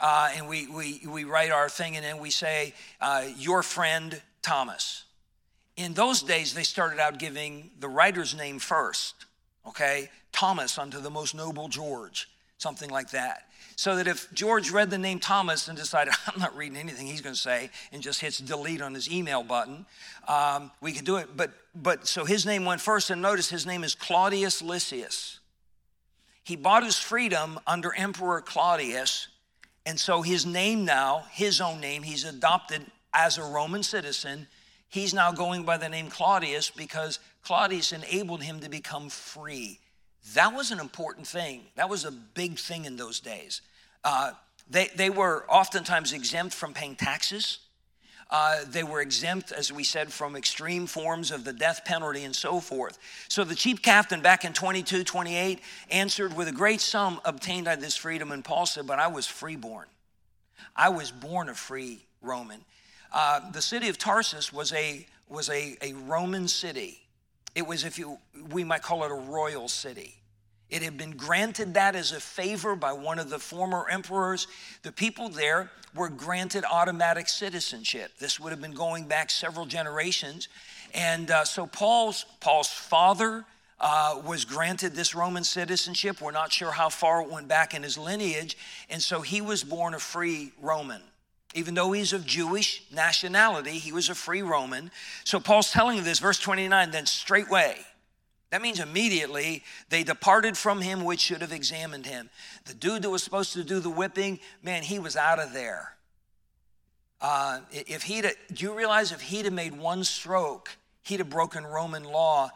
[0.00, 4.20] uh, and we, we, we write our thing and then we say, uh, Your friend
[4.42, 5.04] Thomas.
[5.76, 9.14] in those days, they started out giving the writer's name first,
[9.66, 10.10] okay?
[10.32, 12.28] Thomas unto the most noble George,
[12.58, 13.48] something like that.
[13.76, 17.20] So that if George read the name Thomas and decided, I'm not reading anything he's
[17.20, 19.86] going to say, and just hits delete on his email button,
[20.28, 21.36] um, we could do it.
[21.36, 25.40] But, but so his name went first, and notice his name is Claudius Lysias.
[26.42, 29.28] He bought his freedom under Emperor Claudius,
[29.86, 34.46] and so his name now, his own name, he's adopted as a Roman citizen
[34.94, 39.80] He's now going by the name Claudius because Claudius enabled him to become free.
[40.32, 41.62] That was an important thing.
[41.76, 43.60] That was a big thing in those days.
[44.02, 44.32] Uh,
[44.68, 47.58] they, they were oftentimes exempt from paying taxes.
[48.30, 52.34] Uh, they were exempt, as we said, from extreme forms of the death penalty and
[52.34, 52.98] so forth.
[53.28, 55.60] So the chief captain back in 22, 28
[55.90, 58.32] answered with a great sum obtained I this freedom.
[58.32, 59.86] And Paul said, But I was freeborn.
[60.74, 62.64] I was born a free Roman.
[63.12, 67.03] Uh, the city of Tarsus was a was a, a Roman city.
[67.54, 68.18] It was, if you
[68.50, 70.14] we might call it a royal city.
[70.70, 74.46] It had been granted that as a favor by one of the former emperors.
[74.82, 78.12] The people there were granted automatic citizenship.
[78.18, 80.48] This would have been going back several generations.
[80.92, 83.44] And uh, so Paul's, Paul's father
[83.78, 86.20] uh, was granted this Roman citizenship.
[86.20, 88.56] We're not sure how far it went back in his lineage.
[88.90, 91.02] And so he was born a free Roman.
[91.54, 94.90] Even though he's of Jewish nationality, he was a free Roman.
[95.22, 97.76] So Paul's telling you this, verse 29, then straightway.
[98.50, 102.28] That means immediately they departed from him which should have examined him.
[102.66, 105.96] The dude that was supposed to do the whipping, man, he was out of there.
[107.20, 111.64] Uh, if he'd, do you realize if he'd have made one stroke, he'd have broken
[111.64, 112.50] Roman law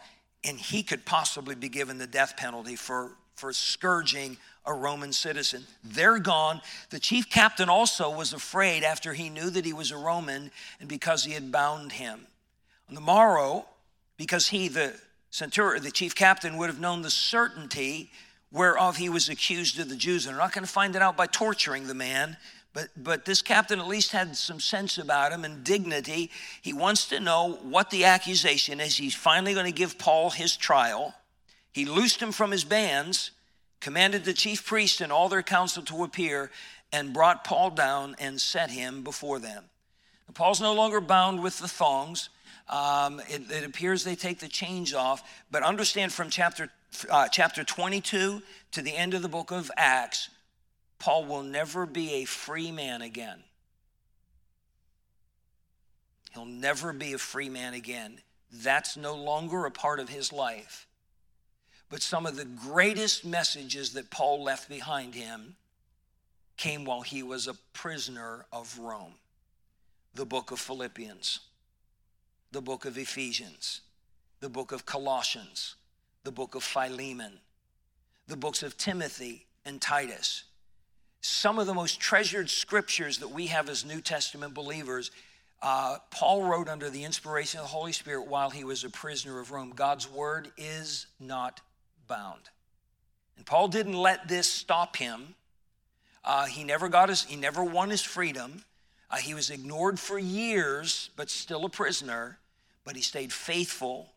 [0.45, 4.37] and he could possibly be given the death penalty for, for scourging
[4.69, 5.65] a Roman citizen.
[5.83, 6.61] They're gone.
[6.91, 10.89] The chief captain also was afraid after he knew that he was a Roman and
[10.89, 12.27] because he had bound him.
[12.89, 13.67] On the morrow,
[14.17, 14.95] because he, the
[15.31, 18.11] centurion, the chief captain, would have known the certainty
[18.53, 20.27] whereof he was accused of the Jews.
[20.27, 22.37] And they're not going to find it out by torturing the man,
[22.75, 26.31] but, but this captain at least had some sense about him and dignity.
[26.61, 28.97] He wants to know what the accusation is.
[28.97, 31.15] He's finally going to give Paul his trial.
[31.73, 33.31] He loosed him from his bands
[33.81, 36.51] commanded the chief priests and all their council to appear,
[36.93, 39.65] and brought Paul down and set him before them.
[40.35, 42.29] Paul's no longer bound with the thongs.
[42.69, 46.71] Um, it, it, appears they take the chains off, but understand from chapter,
[47.11, 50.29] uh, chapter 22 to the end of the book of Acts,
[50.99, 53.43] Paul will never be a free man again.
[56.35, 58.21] He'll never be a free man again.
[58.53, 60.88] That's no longer a part of his life.
[61.91, 65.57] But some of the greatest messages that Paul left behind him
[66.57, 69.15] came while he was a prisoner of Rome.
[70.15, 71.41] The book of Philippians,
[72.53, 73.83] the book of Ephesians,
[74.41, 75.77] the book of Colossians,
[76.25, 77.39] the book of Philemon,
[78.27, 80.45] the books of Timothy and Titus.
[81.21, 85.11] Some of the most treasured scriptures that we have as New Testament believers,
[85.63, 89.41] uh, Paul wrote under the inspiration of the Holy Spirit while he was a prisoner
[89.41, 89.73] of Rome.
[89.75, 91.61] God's word is not
[92.09, 92.51] bound.
[93.37, 95.35] And Paul didn't let this stop him.
[96.25, 98.65] Uh, he never got his, he never won his freedom.
[99.11, 102.39] Uh, he was ignored for years, but still a prisoner.
[102.85, 104.11] But he stayed faithful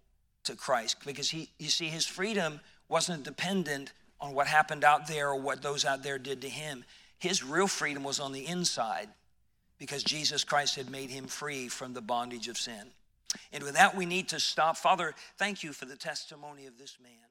[0.46, 5.30] to Christ because he, you see, his freedom wasn't dependent on what happened out there
[5.30, 6.84] or what those out there did to him.
[7.18, 9.10] His real freedom was on the inside
[9.78, 12.92] because Jesus Christ had made him free from the bondage of sin.
[13.54, 14.78] And with that, we need to stop.
[14.78, 17.31] Father, thank you for the testimony of this man.